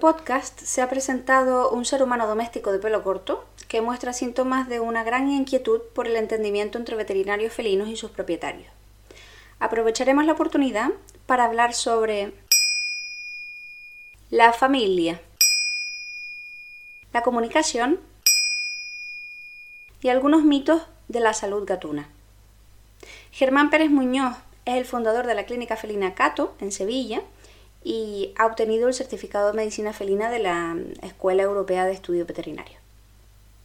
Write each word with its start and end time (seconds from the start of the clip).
Podcast 0.00 0.58
se 0.58 0.80
ha 0.80 0.88
presentado 0.88 1.70
un 1.70 1.84
ser 1.84 2.02
humano 2.02 2.26
doméstico 2.26 2.72
de 2.72 2.78
pelo 2.78 3.04
corto 3.04 3.44
que 3.68 3.82
muestra 3.82 4.14
síntomas 4.14 4.68
de 4.68 4.80
una 4.80 5.04
gran 5.04 5.30
inquietud 5.30 5.82
por 5.94 6.06
el 6.06 6.16
entendimiento 6.16 6.78
entre 6.78 6.96
veterinarios 6.96 7.52
felinos 7.52 7.88
y 7.88 7.96
sus 7.96 8.10
propietarios. 8.10 8.72
Aprovecharemos 9.58 10.24
la 10.24 10.32
oportunidad 10.32 10.90
para 11.26 11.44
hablar 11.44 11.74
sobre 11.74 12.32
la 14.30 14.52
familia, 14.54 15.20
la 17.12 17.22
comunicación 17.22 18.00
y 20.00 20.08
algunos 20.08 20.42
mitos 20.42 20.82
de 21.08 21.20
la 21.20 21.34
salud 21.34 21.64
gatuna. 21.66 22.08
Germán 23.30 23.68
Pérez 23.70 23.90
Muñoz 23.90 24.34
es 24.64 24.76
el 24.76 24.86
fundador 24.86 25.26
de 25.26 25.34
la 25.34 25.44
clínica 25.44 25.76
felina 25.76 26.14
Cato 26.14 26.54
en 26.58 26.72
Sevilla 26.72 27.22
y 27.82 28.34
ha 28.38 28.46
obtenido 28.46 28.88
el 28.88 28.94
certificado 28.94 29.48
de 29.48 29.56
medicina 29.56 29.92
felina 29.92 30.30
de 30.30 30.38
la 30.38 30.76
Escuela 31.02 31.42
Europea 31.42 31.86
de 31.86 31.92
Estudios 31.92 32.26
Veterinarios. 32.26 32.78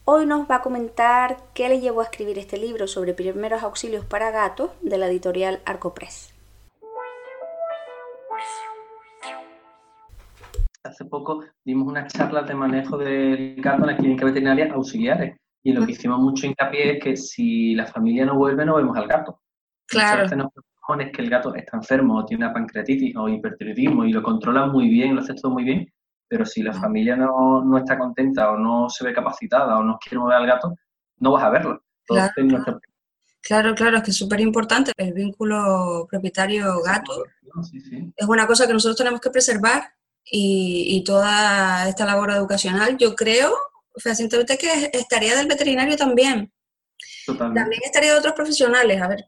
Hoy 0.05 0.25
nos 0.25 0.49
va 0.49 0.57
a 0.57 0.61
comentar 0.61 1.37
qué 1.53 1.67
le 1.67 1.79
llevó 1.79 2.01
a 2.01 2.03
escribir 2.03 2.37
este 2.37 2.57
libro 2.57 2.87
sobre 2.87 3.13
primeros 3.13 3.63
auxilios 3.63 4.05
para 4.05 4.31
gatos 4.31 4.71
de 4.81 4.97
la 4.97 5.07
editorial 5.07 5.61
Arcopress. 5.65 6.31
Hace 10.83 11.05
poco 11.05 11.43
dimos 11.65 11.87
unas 11.87 12.13
charlas 12.13 12.47
de 12.47 12.53
manejo 12.53 12.97
del 12.99 13.55
gato 13.57 13.81
en 13.81 13.87
la 13.87 13.97
clínica 13.97 14.25
veterinaria 14.25 14.71
auxiliares 14.71 15.35
y 15.63 15.73
lo 15.73 15.83
que 15.83 15.93
hicimos 15.93 16.19
mucho 16.19 16.45
hincapié 16.45 16.97
es 16.97 17.03
que 17.03 17.17
si 17.17 17.73
la 17.73 17.87
familia 17.87 18.25
no 18.25 18.35
vuelve 18.35 18.63
no 18.63 18.75
vemos 18.75 18.95
al 18.95 19.07
gato. 19.07 19.39
Claro 19.87 20.27
es 20.99 21.11
que 21.11 21.21
el 21.21 21.29
gato 21.29 21.53
está 21.55 21.77
enfermo 21.77 22.17
o 22.17 22.25
tiene 22.25 22.45
una 22.45 22.53
pancreatitis 22.53 23.15
o 23.15 23.27
hipertiroidismo 23.27 24.05
y 24.05 24.13
lo 24.13 24.21
controla 24.21 24.67
muy 24.67 24.87
bien, 24.87 25.15
lo 25.15 25.21
hace 25.21 25.33
todo 25.33 25.51
muy 25.51 25.63
bien, 25.63 25.91
pero 26.27 26.45
si 26.45 26.61
la 26.61 26.73
familia 26.73 27.15
no, 27.15 27.63
no, 27.63 27.77
está 27.77 27.97
contenta 27.97 28.51
o 28.51 28.57
no 28.57 28.89
se 28.89 29.03
ve 29.03 29.13
capacitada 29.13 29.77
o 29.77 29.83
no 29.83 29.97
quiere 29.99 30.19
mover 30.19 30.35
al 30.35 30.47
gato, 30.47 30.75
no 31.17 31.31
vas 31.31 31.43
a 31.43 31.49
verlo. 31.49 31.81
Claro. 33.41 33.75
claro, 33.75 33.97
es 33.97 34.03
que 34.03 34.11
es 34.11 34.17
súper 34.17 34.39
importante 34.39 34.91
el 34.97 35.13
vínculo 35.13 36.07
propietario-gato. 36.09 37.25
Es 38.15 38.27
una 38.27 38.47
cosa 38.47 38.67
que 38.67 38.73
nosotros 38.73 38.97
tenemos 38.97 39.21
que 39.21 39.29
preservar 39.29 39.83
y, 40.23 40.97
y 40.97 41.03
toda 41.03 41.87
esta 41.87 42.05
labor 42.05 42.31
educacional, 42.31 42.97
yo 42.97 43.15
creo, 43.15 43.55
fehacientemente 43.97 44.57
que 44.57 44.89
estaría 44.93 45.35
del 45.35 45.47
veterinario 45.47 45.95
también. 45.95 46.51
También 47.25 47.81
estaría 47.83 48.13
de 48.13 48.19
otros 48.19 48.33
profesionales. 48.33 49.01
A 49.01 49.07
ver, 49.07 49.25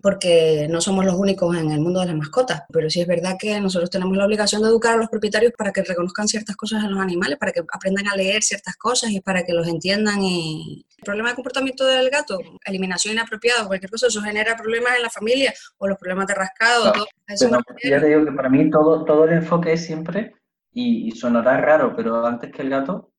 porque 0.00 0.66
no 0.70 0.80
somos 0.80 1.04
los 1.04 1.14
únicos 1.14 1.56
en 1.56 1.70
el 1.70 1.80
mundo 1.80 2.00
de 2.00 2.06
las 2.06 2.16
mascotas, 2.16 2.62
pero 2.72 2.88
sí 2.88 3.00
es 3.00 3.06
verdad 3.06 3.36
que 3.38 3.60
nosotros 3.60 3.90
tenemos 3.90 4.16
la 4.16 4.24
obligación 4.24 4.62
de 4.62 4.68
educar 4.68 4.94
a 4.94 4.96
los 4.96 5.08
propietarios 5.08 5.52
para 5.56 5.72
que 5.72 5.82
reconozcan 5.82 6.28
ciertas 6.28 6.56
cosas 6.56 6.84
en 6.84 6.92
los 6.92 7.00
animales, 7.00 7.38
para 7.38 7.52
que 7.52 7.60
aprendan 7.72 8.08
a 8.08 8.16
leer 8.16 8.42
ciertas 8.42 8.76
cosas 8.76 9.10
y 9.10 9.20
para 9.20 9.44
que 9.44 9.52
los 9.52 9.68
entiendan. 9.68 10.22
Y... 10.22 10.86
El 10.98 11.04
problema 11.04 11.30
de 11.30 11.34
comportamiento 11.34 11.84
del 11.84 12.08
gato, 12.10 12.38
eliminación 12.64 13.14
inapropiada, 13.14 13.66
cualquier 13.66 13.90
cosa, 13.90 14.06
eso 14.06 14.22
genera 14.22 14.56
problemas 14.56 14.96
en 14.96 15.02
la 15.02 15.10
familia 15.10 15.52
o 15.78 15.88
los 15.88 15.98
problemas 15.98 16.26
de 16.26 16.34
rascado. 16.34 16.92
todo. 16.92 17.06
Eso 17.26 17.50
ya 17.82 18.00
te 18.00 18.06
digo 18.06 18.24
que 18.24 18.32
para 18.32 18.48
mí 18.48 18.70
todo, 18.70 19.04
todo 19.04 19.24
el 19.24 19.34
enfoque 19.34 19.72
es 19.72 19.84
siempre, 19.84 20.34
y, 20.72 21.08
y 21.08 21.10
sonará 21.12 21.60
raro, 21.60 21.94
pero 21.94 22.24
antes 22.24 22.50
que 22.50 22.62
el 22.62 22.70
gato, 22.70 23.10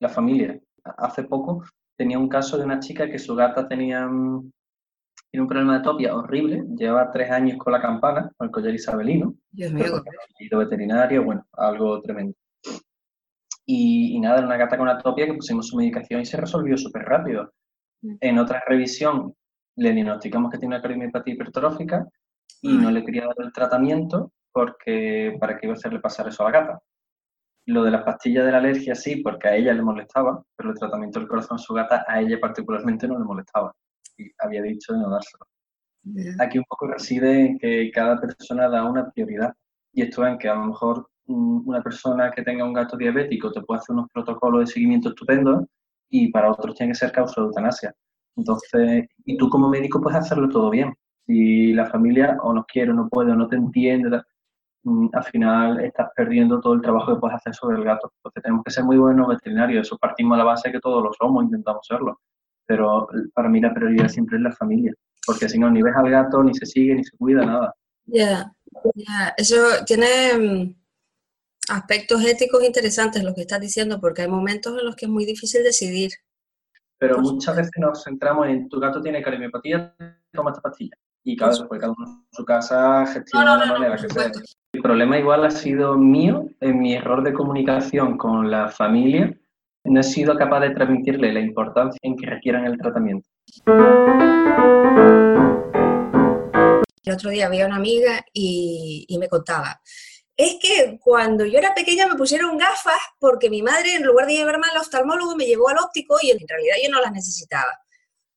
la 0.00 0.08
familia. 0.08 0.58
Hace 0.84 1.24
poco 1.24 1.64
tenía 1.96 2.18
un 2.18 2.28
caso 2.28 2.58
de 2.58 2.64
una 2.64 2.80
chica 2.80 3.10
que 3.10 3.18
su 3.18 3.34
gata 3.34 3.68
tenía 3.68 4.08
tiene 5.30 5.42
un 5.42 5.48
problema 5.48 5.78
de 5.78 5.84
topia 5.84 6.14
horrible, 6.14 6.64
lleva 6.76 7.10
tres 7.10 7.30
años 7.30 7.58
con 7.58 7.72
la 7.72 7.82
campana, 7.82 8.30
con 8.36 8.46
el 8.46 8.50
collar 8.50 8.74
isabelino, 8.74 9.34
Dios 9.50 9.72
mío. 9.72 10.02
veterinario, 10.56 11.22
bueno, 11.22 11.46
algo 11.52 12.00
tremendo. 12.00 12.34
Y, 13.66 14.18
nada, 14.20 14.38
era 14.38 14.46
una 14.46 14.56
gata 14.56 14.78
con 14.78 14.88
una 14.88 14.96
topia 14.96 15.26
que 15.26 15.34
pusimos 15.34 15.68
su 15.68 15.76
medicación 15.76 16.22
y 16.22 16.24
se 16.24 16.38
resolvió 16.38 16.78
súper 16.78 17.02
rápido. 17.02 17.52
Mm. 18.00 18.16
En 18.20 18.38
otra 18.38 18.62
revisión 18.66 19.34
le 19.76 19.92
diagnosticamos 19.92 20.50
que 20.50 20.58
tiene 20.58 20.74
una 20.74 20.82
cardiopatía 20.82 21.34
hipertrófica 21.34 22.08
y 22.62 22.76
no 22.78 22.90
le 22.90 23.04
quería 23.04 23.26
dar 23.26 23.36
el 23.38 23.52
tratamiento 23.52 24.32
porque 24.50 25.36
para 25.38 25.58
que 25.58 25.66
iba 25.66 25.74
a 25.74 25.76
hacerle 25.76 26.00
pasar 26.00 26.26
eso 26.26 26.42
a 26.42 26.50
la 26.50 26.58
gata. 26.58 26.82
Lo 27.66 27.84
de 27.84 27.90
las 27.90 28.02
pastillas 28.02 28.46
de 28.46 28.52
la 28.52 28.58
alergia 28.58 28.94
sí, 28.94 29.16
porque 29.16 29.48
a 29.48 29.54
ella 29.54 29.74
le 29.74 29.82
molestaba, 29.82 30.42
pero 30.56 30.70
el 30.70 30.78
tratamiento 30.78 31.18
del 31.18 31.28
corazón 31.28 31.56
a 31.56 31.58
su 31.58 31.74
gata 31.74 32.06
a 32.08 32.20
ella 32.20 32.40
particularmente 32.40 33.06
no 33.06 33.18
le 33.18 33.26
molestaba 33.26 33.74
había 34.38 34.62
dicho 34.62 34.92
de 34.92 35.00
no 35.00 35.10
dárselo. 35.10 35.46
Aquí 36.38 36.58
un 36.58 36.64
poco 36.64 36.86
reside 36.86 37.46
en 37.46 37.58
que 37.58 37.90
cada 37.92 38.20
persona 38.20 38.68
da 38.68 38.84
una 38.84 39.10
prioridad. 39.10 39.54
Y 39.92 40.02
esto 40.02 40.26
en 40.26 40.38
que 40.38 40.48
a 40.48 40.54
lo 40.54 40.66
mejor 40.66 41.08
mm, 41.26 41.68
una 41.68 41.82
persona 41.82 42.30
que 42.30 42.42
tenga 42.42 42.64
un 42.64 42.72
gato 42.72 42.96
diabético 42.96 43.52
te 43.52 43.62
puede 43.62 43.80
hacer 43.80 43.94
unos 43.94 44.08
protocolos 44.12 44.60
de 44.60 44.66
seguimiento 44.66 45.10
estupendos 45.10 45.64
y 46.10 46.30
para 46.30 46.50
otros 46.50 46.74
tiene 46.74 46.92
que 46.92 46.98
ser 46.98 47.12
causa 47.12 47.40
de 47.40 47.48
eutanasia. 47.48 47.94
Entonces, 48.36 49.06
y 49.24 49.36
tú 49.36 49.50
como 49.50 49.68
médico 49.68 50.00
puedes 50.00 50.18
hacerlo 50.18 50.48
todo 50.48 50.70
bien. 50.70 50.94
Si 51.26 51.72
la 51.74 51.86
familia 51.86 52.38
o 52.42 52.52
no 52.54 52.64
quiere, 52.64 52.92
o 52.92 52.94
no 52.94 53.08
puede, 53.08 53.32
o 53.32 53.36
no 53.36 53.48
te 53.48 53.56
entiende, 53.56 54.22
mm, 54.84 55.08
al 55.12 55.24
final 55.24 55.80
estás 55.80 56.08
perdiendo 56.16 56.60
todo 56.60 56.74
el 56.74 56.82
trabajo 56.82 57.14
que 57.14 57.20
puedes 57.20 57.36
hacer 57.36 57.54
sobre 57.54 57.78
el 57.78 57.84
gato. 57.84 58.12
Entonces 58.18 58.42
tenemos 58.42 58.64
que 58.64 58.70
ser 58.70 58.84
muy 58.84 58.96
buenos 58.98 59.28
veterinarios. 59.28 59.86
Eso 59.86 59.98
partimos 59.98 60.36
a 60.36 60.38
la 60.38 60.44
base 60.44 60.68
de 60.68 60.74
que 60.74 60.80
todos 60.80 61.02
lo 61.02 61.12
somos, 61.12 61.44
intentamos 61.44 61.86
serlo 61.86 62.20
pero 62.68 63.08
para 63.32 63.48
mí 63.48 63.60
la 63.60 63.72
prioridad 63.72 64.08
siempre 64.08 64.36
es 64.36 64.42
la 64.42 64.52
familia, 64.52 64.92
porque 65.26 65.48
si 65.48 65.58
no, 65.58 65.70
ni 65.70 65.82
ves 65.82 65.96
al 65.96 66.10
gato, 66.10 66.44
ni 66.44 66.54
se 66.54 66.66
sigue, 66.66 66.94
ni 66.94 67.02
se 67.02 67.16
cuida, 67.16 67.44
nada. 67.44 67.74
Ya, 68.04 68.52
ya, 68.94 69.34
eso 69.38 69.56
tiene 69.86 70.38
mm, 70.38 70.76
aspectos 71.70 72.22
éticos 72.24 72.62
interesantes 72.62 73.24
lo 73.24 73.34
que 73.34 73.40
estás 73.40 73.60
diciendo, 73.60 73.98
porque 74.00 74.22
hay 74.22 74.28
momentos 74.28 74.78
en 74.78 74.84
los 74.84 74.94
que 74.96 75.06
es 75.06 75.10
muy 75.10 75.24
difícil 75.24 75.64
decidir. 75.64 76.10
Pero 76.98 77.18
muchas 77.20 77.56
veces 77.56 77.72
nos 77.78 78.04
centramos 78.04 78.46
en 78.48 78.68
tu 78.68 78.78
gato 78.78 79.00
tiene 79.00 79.22
cardiopatía, 79.22 79.94
toma 80.32 80.50
esta 80.50 80.60
pastilla. 80.60 80.96
Y 81.24 81.36
cada, 81.36 81.66
pues, 81.66 81.80
cada 81.80 81.92
uno 81.92 82.06
en 82.06 82.28
su 82.32 82.44
casa 82.44 83.06
gestiona 83.06 83.58
de 83.58 83.66
la 83.66 83.72
manera 83.72 83.96
que 83.96 84.10
sea. 84.10 84.30
El 84.72 84.82
problema 84.82 85.18
igual 85.18 85.44
ha 85.46 85.50
sido 85.50 85.96
mío 85.96 86.48
en 86.60 86.80
mi 86.80 86.94
error 86.94 87.22
de 87.22 87.32
comunicación 87.32 88.18
con 88.18 88.50
la 88.50 88.68
familia, 88.68 89.34
no 89.84 90.00
he 90.00 90.04
sido 90.04 90.36
capaz 90.36 90.60
de 90.60 90.70
transmitirle 90.70 91.32
la 91.32 91.40
importancia 91.40 91.98
en 92.02 92.16
que 92.16 92.26
requieran 92.26 92.66
el 92.66 92.78
tratamiento. 92.78 93.28
El 97.04 97.14
otro 97.14 97.30
día 97.30 97.46
había 97.46 97.66
una 97.66 97.76
amiga 97.76 98.24
y, 98.32 99.16
me 99.18 99.28
contaba, 99.28 99.80
es 100.36 100.56
que 100.60 100.98
cuando 101.00 101.46
yo 101.46 101.58
era 101.58 101.74
pequeña 101.74 102.06
me 102.06 102.16
pusieron 102.16 102.58
gafas 102.58 103.00
porque 103.18 103.50
mi 103.50 103.62
madre 103.62 103.94
en 103.94 104.04
lugar 104.04 104.26
de 104.26 104.34
llevarme 104.34 104.66
al 104.70 104.80
oftalmólogo 104.80 105.34
me 105.34 105.46
llevó 105.46 105.70
al 105.70 105.78
óptico 105.78 106.16
y 106.22 106.30
en 106.30 106.46
realidad 106.46 106.76
yo 106.84 106.90
no 106.90 107.00
las 107.00 107.12
necesitaba. 107.12 107.78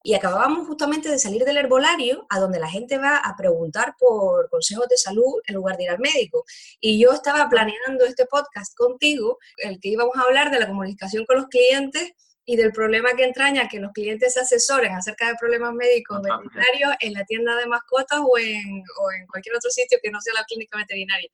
Y 0.04 0.16
acabábamos 0.16 0.68
justamente 0.68 1.10
de 1.10 1.20
salir 1.20 1.44
del 1.44 1.58
herbolario, 1.58 2.26
a 2.30 2.40
donde 2.40 2.60
la 2.60 2.70
gente 2.70 2.98
va 2.98 3.18
a 3.18 3.36
preguntar 3.36 3.96
por 4.00 4.50
consejos 4.50 4.88
de 4.88 4.98
salud 4.98 5.42
en 5.46 5.56
lugar 5.56 5.78
de 5.78 5.84
ir 5.84 5.90
al 5.92 6.00
médico. 6.00 6.44
Y 6.80 7.00
yo 7.00 7.12
estaba 7.12 7.48
planeando 7.50 8.06
este 8.06 8.26
podcast 8.26 8.76
contigo, 8.76 9.38
el 9.58 9.80
que 9.80 9.90
íbamos 9.90 10.16
a 10.18 10.22
hablar 10.22 10.50
de 10.50 10.60
la 10.60 10.68
comunicación 10.68 11.26
con 11.26 11.38
los 11.38 11.48
clientes 11.48 12.14
y 12.46 12.56
del 12.56 12.72
problema 12.72 13.14
que 13.16 13.24
entraña 13.24 13.70
que 13.70 13.80
los 13.80 13.92
clientes 13.92 14.34
se 14.34 14.42
asesoren 14.42 14.94
acerca 14.94 15.28
de 15.28 15.36
problemas 15.36 15.74
médicos 15.74 16.20
veterinarios 16.22 16.94
en 17.00 17.14
la 17.14 17.24
tienda 17.26 17.56
de 17.56 17.68
mascotas 17.68 18.20
o 18.24 18.38
en, 18.40 18.84
o 19.00 19.12
en 19.12 19.28
cualquier 19.28 19.56
otro 19.56 19.70
sitio 19.70 20.00
que 20.02 20.10
no 20.10 20.20
sea 20.20 20.34
la 20.34 20.44
clínica 20.46 20.78
veterinaria. 20.78 21.30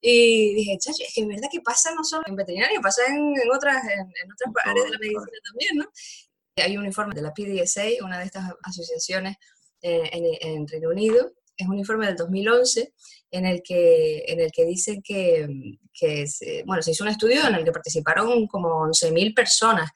Y 0.00 0.54
dije, 0.54 0.78
chacho, 0.78 1.04
es 1.06 1.14
que 1.14 1.20
es 1.20 1.28
verdad 1.28 1.48
que 1.52 1.60
pasa 1.60 1.94
no 1.94 2.02
solo 2.02 2.24
en 2.26 2.34
veterinaria, 2.34 2.80
pasa 2.80 3.02
en, 3.06 3.34
otras, 3.54 3.84
en, 3.84 4.00
en 4.00 4.32
otras 4.32 4.52
áreas 4.64 4.86
de 4.86 4.90
la 4.90 4.98
medicina 4.98 5.38
también, 5.44 5.76
¿no? 5.76 5.90
Hay 6.56 6.76
un 6.76 6.86
informe 6.86 7.14
de 7.14 7.22
la 7.22 7.32
PDSA, 7.32 8.04
una 8.04 8.18
de 8.18 8.26
estas 8.26 8.44
asociaciones 8.62 9.36
eh, 9.82 10.10
en, 10.42 10.68
Reino 10.68 10.90
Unido, 10.90 11.32
es 11.56 11.68
un 11.68 11.78
informe 11.78 12.06
del 12.06 12.16
2011 12.16 12.92
en 13.30 13.46
el 13.46 13.62
que, 13.62 14.24
en 14.26 14.40
el 14.40 14.50
que 14.50 14.64
dicen 14.64 15.02
que, 15.02 15.46
que 15.92 16.26
se, 16.26 16.64
bueno, 16.64 16.82
se 16.82 16.92
hizo 16.92 17.04
un 17.04 17.10
estudio 17.10 17.46
en 17.46 17.54
el 17.54 17.64
que 17.64 17.72
participaron 17.72 18.46
como 18.46 18.68
11.000 18.86 19.34
personas 19.34 19.90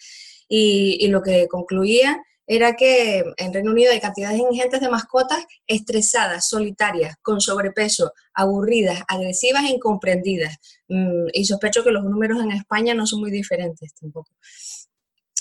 y, 0.49 0.99
y, 1.01 1.09
lo 1.09 1.23
que 1.23 1.49
concluía 1.49 2.23
era 2.47 2.77
que 2.77 3.25
en 3.37 3.53
Reino 3.53 3.71
Unido 3.71 3.93
hay 3.93 4.01
cantidades 4.01 4.39
ingentes 4.39 4.81
de 4.81 4.91
mascotas 4.91 5.45
estresadas, 5.67 6.49
solitarias, 6.49 7.17
con 7.23 7.41
sobrepeso, 7.41 8.13
aburridas, 8.35 9.03
agresivas 9.09 9.65
e 9.65 9.73
incomprendidas. 9.73 10.59
Mm, 10.89 11.29
y 11.33 11.45
sospecho 11.47 11.83
que 11.83 11.91
los 11.91 12.05
números 12.05 12.43
en 12.43 12.53
España 12.53 12.95
no 12.95 13.07
son 13.07 13.21
muy 13.21 13.31
diferentes 13.31 13.95
tampoco. 13.95 14.31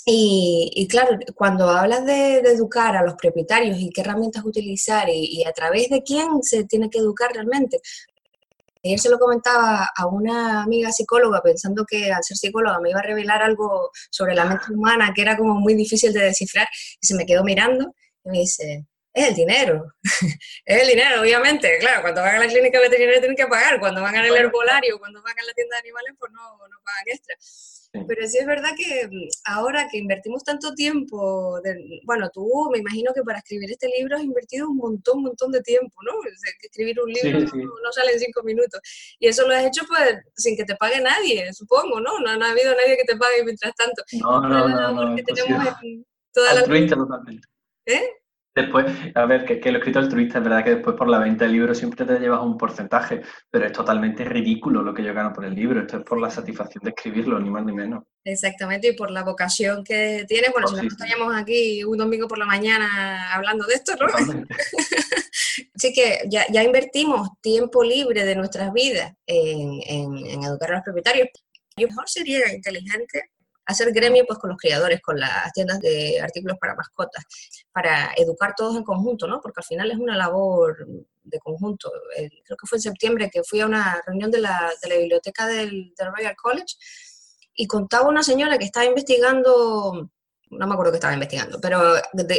Y, 0.06 0.86
claro, 0.90 1.18
cuando 1.34 1.70
hablas 1.70 2.04
de, 2.04 2.38
educar 2.40 2.96
a 2.96 3.02
los 3.02 3.14
propietarios 3.14 3.78
y 3.78 3.90
qué 3.90 4.02
herramientas 4.02 4.44
utilizar 4.44 5.08
y, 5.08 5.44
a 5.44 5.52
través 5.52 5.88
de 5.88 6.02
quién 6.02 6.42
se 6.42 6.64
tiene 6.64 6.90
que 6.90 6.98
educar 6.98 7.32
realmente. 7.32 7.80
Ayer 8.84 8.98
se 8.98 9.08
lo 9.08 9.18
comentaba 9.18 9.90
a 9.96 10.06
una 10.06 10.62
amiga 10.62 10.92
psicóloga 10.92 11.40
pensando 11.42 11.86
que 11.86 12.12
al 12.12 12.22
ser 12.22 12.36
psicóloga 12.36 12.80
me 12.80 12.90
iba 12.90 13.00
a 13.00 13.02
revelar 13.02 13.42
algo 13.42 13.90
sobre 14.10 14.34
la 14.34 14.44
mente 14.44 14.66
humana 14.74 15.12
que 15.14 15.22
era 15.22 15.38
como 15.38 15.54
muy 15.54 15.74
difícil 15.74 16.12
de 16.12 16.20
descifrar 16.24 16.68
y 17.00 17.06
se 17.06 17.14
me 17.14 17.24
quedó 17.24 17.42
mirando 17.44 17.94
y 18.24 18.28
me 18.28 18.38
dice, 18.40 18.86
es 19.14 19.28
el 19.28 19.34
dinero. 19.34 19.94
es 20.66 20.82
el 20.82 20.88
dinero, 20.88 21.22
obviamente. 21.22 21.78
Claro, 21.78 22.02
cuando 22.02 22.20
van 22.20 22.36
a 22.36 22.38
la 22.40 22.48
clínica 22.48 22.78
veterinaria 22.78 23.20
tienen 23.20 23.36
que 23.36 23.46
pagar, 23.46 23.80
cuando 23.80 24.02
van 24.02 24.16
al 24.16 24.36
herbolario, 24.36 24.98
cuando 24.98 25.22
van 25.22 25.38
a 25.38 25.44
la 25.44 25.54
tienda 25.54 25.76
de 25.76 25.80
animales, 25.80 26.14
pues 26.18 26.32
no, 26.32 26.42
no 26.42 26.76
pagan 26.84 27.04
extra. 27.06 27.36
Pero 28.08 28.26
sí 28.26 28.38
es 28.38 28.46
verdad 28.46 28.70
que 28.76 29.06
mm, 29.06 29.28
ahora 29.44 29.88
que 29.90 29.98
invertimos 29.98 30.42
tanto 30.42 30.74
tiempo, 30.74 31.60
bueno, 32.04 32.28
tú 32.30 32.68
me 32.72 32.78
imagino 32.78 33.12
que 33.14 33.22
para 33.22 33.38
escribir 33.38 33.70
este 33.70 33.88
libro 33.88 34.16
has 34.16 34.22
invertido 34.22 34.68
un 34.68 34.76
montón, 34.76 35.18
un 35.18 35.24
montón 35.24 35.52
de 35.52 35.60
tiempo, 35.62 35.94
¿no? 36.02 36.12
escribir 36.62 37.00
un 37.00 37.12
libro 37.12 37.40
No, 37.40 37.92
sale 37.92 38.12
en 38.12 38.18
cinco 38.18 38.42
minutos. 38.42 38.80
Y 39.18 39.28
eso 39.28 39.46
lo 39.46 39.54
has 39.54 39.64
hecho 39.64 39.82
pues 39.86 40.18
sin 40.36 40.56
que 40.56 40.64
te 40.64 40.74
pague 40.76 41.00
nadie, 41.00 41.52
supongo, 41.52 42.00
¿no? 42.00 42.18
No, 42.18 42.30
ha 42.30 42.50
habido 42.50 42.74
nadie 42.74 42.96
que 42.96 43.04
te 43.04 43.16
pague 43.16 43.44
mientras 43.44 43.74
tanto. 43.74 44.02
No, 44.20 44.40
no, 44.40 44.68
no, 44.68 44.92
no, 44.92 45.16
que 45.16 45.22
tenemos 45.22 45.66
en 45.82 46.04
toda 46.32 46.50
Altruista 46.50 46.96
totalmente. 46.96 47.46
¿Eh? 47.86 48.23
Después, 48.54 48.86
a 49.16 49.26
ver, 49.26 49.44
que, 49.44 49.58
que 49.58 49.72
lo 49.72 49.78
escrito 49.78 49.98
altruista, 49.98 50.38
es 50.38 50.44
verdad 50.44 50.62
que 50.62 50.76
después 50.76 50.94
por 50.96 51.08
la 51.08 51.18
venta 51.18 51.44
del 51.44 51.54
libro 51.54 51.74
siempre 51.74 52.06
te 52.06 52.20
llevas 52.20 52.40
un 52.40 52.56
porcentaje, 52.56 53.22
pero 53.50 53.66
es 53.66 53.72
totalmente 53.72 54.24
ridículo 54.24 54.80
lo 54.80 54.94
que 54.94 55.02
yo 55.02 55.12
gano 55.12 55.32
por 55.32 55.44
el 55.44 55.56
libro. 55.56 55.80
Esto 55.80 55.98
es 55.98 56.04
por 56.04 56.20
la 56.20 56.30
satisfacción 56.30 56.84
de 56.84 56.90
escribirlo, 56.90 57.40
ni 57.40 57.50
más 57.50 57.64
ni 57.64 57.72
menos. 57.72 58.04
Exactamente, 58.22 58.88
y 58.88 58.96
por 58.96 59.10
la 59.10 59.24
vocación 59.24 59.82
que 59.82 60.24
tiene. 60.28 60.48
Bueno, 60.52 60.68
oh, 60.70 60.76
si 60.76 60.82
no 60.82 60.88
estaríamos 60.88 61.34
aquí 61.34 61.82
un 61.82 61.98
domingo 61.98 62.28
por 62.28 62.38
la 62.38 62.46
mañana 62.46 63.34
hablando 63.34 63.66
de 63.66 63.74
esto, 63.74 63.94
¿no? 63.96 64.06
Así 65.74 65.92
que 65.92 66.20
ya, 66.28 66.46
ya, 66.52 66.62
invertimos 66.62 67.30
tiempo 67.40 67.82
libre 67.82 68.24
de 68.24 68.36
nuestras 68.36 68.72
vidas 68.72 69.12
en, 69.26 69.80
en 69.84 70.44
educar 70.44 70.70
a 70.70 70.74
los 70.76 70.84
propietarios. 70.84 71.28
Lo 71.76 71.88
mejor 71.88 72.08
sería 72.08 72.54
inteligente 72.54 73.30
hacer 73.66 73.92
gremio 73.92 74.24
pues 74.26 74.38
con 74.38 74.50
los 74.50 74.58
criadores, 74.58 75.00
con 75.00 75.18
las 75.18 75.52
tiendas 75.52 75.80
de 75.80 76.20
artículos 76.20 76.58
para 76.58 76.74
mascotas, 76.74 77.24
para 77.72 78.12
educar 78.16 78.54
todos 78.56 78.76
en 78.76 78.84
conjunto, 78.84 79.26
¿no? 79.26 79.40
Porque 79.40 79.60
al 79.60 79.64
final 79.64 79.90
es 79.90 79.98
una 79.98 80.16
labor 80.16 80.86
de 81.22 81.38
conjunto. 81.38 81.90
creo 82.14 82.56
que 82.56 82.66
fue 82.66 82.78
en 82.78 82.82
septiembre 82.82 83.30
que 83.30 83.42
fui 83.42 83.60
a 83.60 83.66
una 83.66 84.02
reunión 84.06 84.30
de 84.30 84.40
la, 84.40 84.72
de 84.82 84.88
la 84.88 84.96
biblioteca 84.96 85.46
del, 85.46 85.94
del 85.96 86.12
Royal 86.14 86.36
College 86.36 86.76
y 87.54 87.66
contaba 87.66 88.08
una 88.08 88.22
señora 88.22 88.58
que 88.58 88.64
estaba 88.64 88.86
investigando 88.86 90.10
no 90.50 90.66
me 90.66 90.74
acuerdo 90.74 90.92
que 90.92 90.96
estaba 90.96 91.14
investigando, 91.14 91.60
pero 91.60 91.94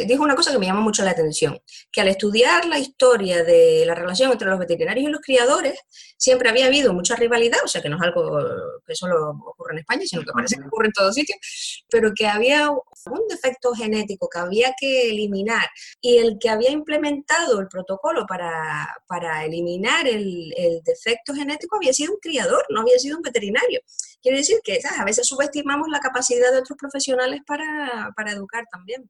dijo 0.06 0.22
una 0.22 0.34
cosa 0.34 0.52
que 0.52 0.58
me 0.58 0.66
llamó 0.66 0.80
mucho 0.80 1.04
la 1.04 1.10
atención, 1.10 1.60
que 1.92 2.00
al 2.00 2.08
estudiar 2.08 2.66
la 2.66 2.78
historia 2.78 3.44
de 3.44 3.84
la 3.86 3.94
relación 3.94 4.32
entre 4.32 4.48
los 4.48 4.58
veterinarios 4.58 5.08
y 5.08 5.12
los 5.12 5.20
criadores, 5.20 5.78
siempre 6.16 6.48
había 6.48 6.66
habido 6.66 6.92
mucha 6.92 7.16
rivalidad, 7.16 7.58
o 7.64 7.68
sea 7.68 7.82
que 7.82 7.88
no 7.88 7.96
es 7.96 8.02
algo 8.02 8.38
que 8.86 8.94
solo 8.94 9.30
ocurre 9.30 9.74
en 9.74 9.78
España, 9.80 10.02
sino 10.06 10.22
que 10.22 10.32
parece 10.32 10.56
que 10.56 10.66
ocurre 10.66 10.86
en 10.86 10.92
todos 10.92 11.14
sitios, 11.14 11.84
pero 11.90 12.12
que 12.14 12.26
había 12.26 12.70
un 12.70 13.28
defecto 13.28 13.72
genético 13.74 14.28
que 14.28 14.38
había 14.38 14.74
que 14.78 15.10
eliminar 15.10 15.68
y 16.00 16.18
el 16.18 16.38
que 16.40 16.48
había 16.48 16.70
implementado 16.70 17.60
el 17.60 17.68
protocolo 17.68 18.26
para, 18.26 18.88
para 19.06 19.44
eliminar 19.44 20.06
el, 20.08 20.52
el 20.56 20.82
defecto 20.82 21.34
genético 21.34 21.76
había 21.76 21.92
sido 21.92 22.12
un 22.12 22.18
criador, 22.20 22.64
no 22.70 22.80
había 22.80 22.98
sido 22.98 23.16
un 23.16 23.22
veterinario. 23.22 23.80
Quiere 24.26 24.38
decir 24.38 24.58
que 24.64 24.80
a 24.98 25.04
veces 25.04 25.28
subestimamos 25.28 25.86
la 25.86 26.00
capacidad 26.00 26.50
de 26.50 26.58
otros 26.58 26.76
profesionales 26.76 27.42
para, 27.46 28.32
educar 28.32 28.64
también. 28.72 29.08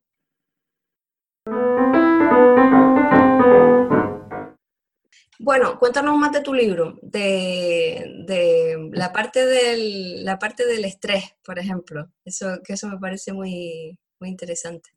Bueno, 5.38 5.78
cuéntanos 5.78 6.18
más 6.18 6.32
de 6.32 6.42
tu 6.42 6.52
libro, 6.52 6.98
de, 7.00 8.90
la, 8.92 9.10
parte 9.14 9.46
del, 9.46 10.22
la 10.22 10.38
parte 10.38 10.66
del 10.66 10.84
estrés, 10.84 11.34
por 11.42 11.58
ejemplo. 11.58 12.10
Eso, 12.22 12.58
que 12.62 12.74
eso 12.74 12.86
me 12.86 12.98
parece 12.98 13.32
muy, 13.32 13.98
muy 14.20 14.28
interesante. 14.28 14.90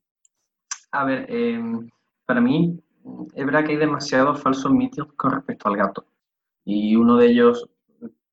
A 0.92 1.06
ver, 1.06 1.32
em, 1.32 1.90
para 2.26 2.42
mí 2.42 2.78
es 3.36 3.46
verdad 3.46 3.64
que 3.64 3.72
hay 3.72 3.78
demasiados 3.78 4.42
falsos 4.42 4.74
mitos 4.74 5.14
con 5.14 5.32
respecto 5.32 5.70
al 5.70 5.78
gato. 5.78 6.06
Y 6.66 6.98
uno 6.98 7.16
de 7.16 7.28
ellos 7.28 7.70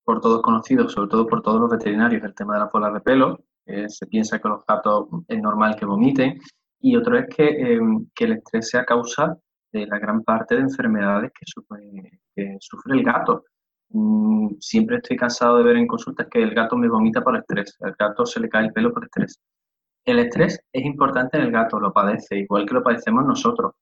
por 0.06 0.20
todos 0.20 0.40
conocidos, 0.40 0.92
sobre 0.92 1.10
todo 1.10 1.26
por 1.26 1.42
todos 1.42 1.60
los 1.60 1.70
veterinarios, 1.70 2.22
el 2.22 2.34
tema 2.34 2.54
de 2.54 2.60
las 2.60 2.72
bolas 2.72 2.94
de 2.94 3.00
pelo. 3.00 3.40
se 3.88 4.06
piensa 4.06 4.38
que 4.38 4.48
los 4.48 4.64
gatos 4.66 5.08
es 5.28 5.42
normal 5.42 5.76
que 5.76 5.84
vomiten. 5.84 6.38
Y 6.80 6.96
otro 6.96 7.18
es 7.18 7.26
em, 7.38 8.06
que, 8.14 8.24
el 8.24 8.32
estrés 8.34 8.70
sea 8.70 8.84
causa 8.84 9.36
de 9.72 9.86
la 9.86 9.98
gran 9.98 10.22
parte 10.22 10.54
de 10.54 10.62
enfermedades 10.62 11.32
que 11.32 11.44
sufre, 11.46 12.20
que 12.34 12.56
sufre 12.60 12.96
el 12.96 13.02
gato. 13.02 13.44
Mm, 13.90 14.50
siempre 14.60 14.96
estoy 14.98 15.16
cansado 15.16 15.58
de 15.58 15.64
ver 15.64 15.76
en 15.76 15.88
consultas 15.88 16.28
que 16.30 16.42
el 16.42 16.54
gato 16.54 16.76
me 16.76 16.88
vomita 16.88 17.22
por 17.22 17.36
estrés, 17.36 17.76
al 17.80 17.94
gato 17.98 18.26
se 18.26 18.40
le 18.40 18.48
cae 18.48 18.66
el 18.66 18.72
pelo 18.72 18.92
por 18.92 19.04
estrés. 19.04 19.40
El 20.04 20.20
estrés 20.20 20.60
es 20.72 20.84
importante 20.84 21.36
en 21.36 21.44
el 21.44 21.52
gato, 21.52 21.80
lo 21.80 21.92
padece, 21.92 22.38
igual 22.38 22.66
que 22.66 22.74
lo 22.74 22.82
padecemos 22.84 23.24
nosotros, 23.24 23.72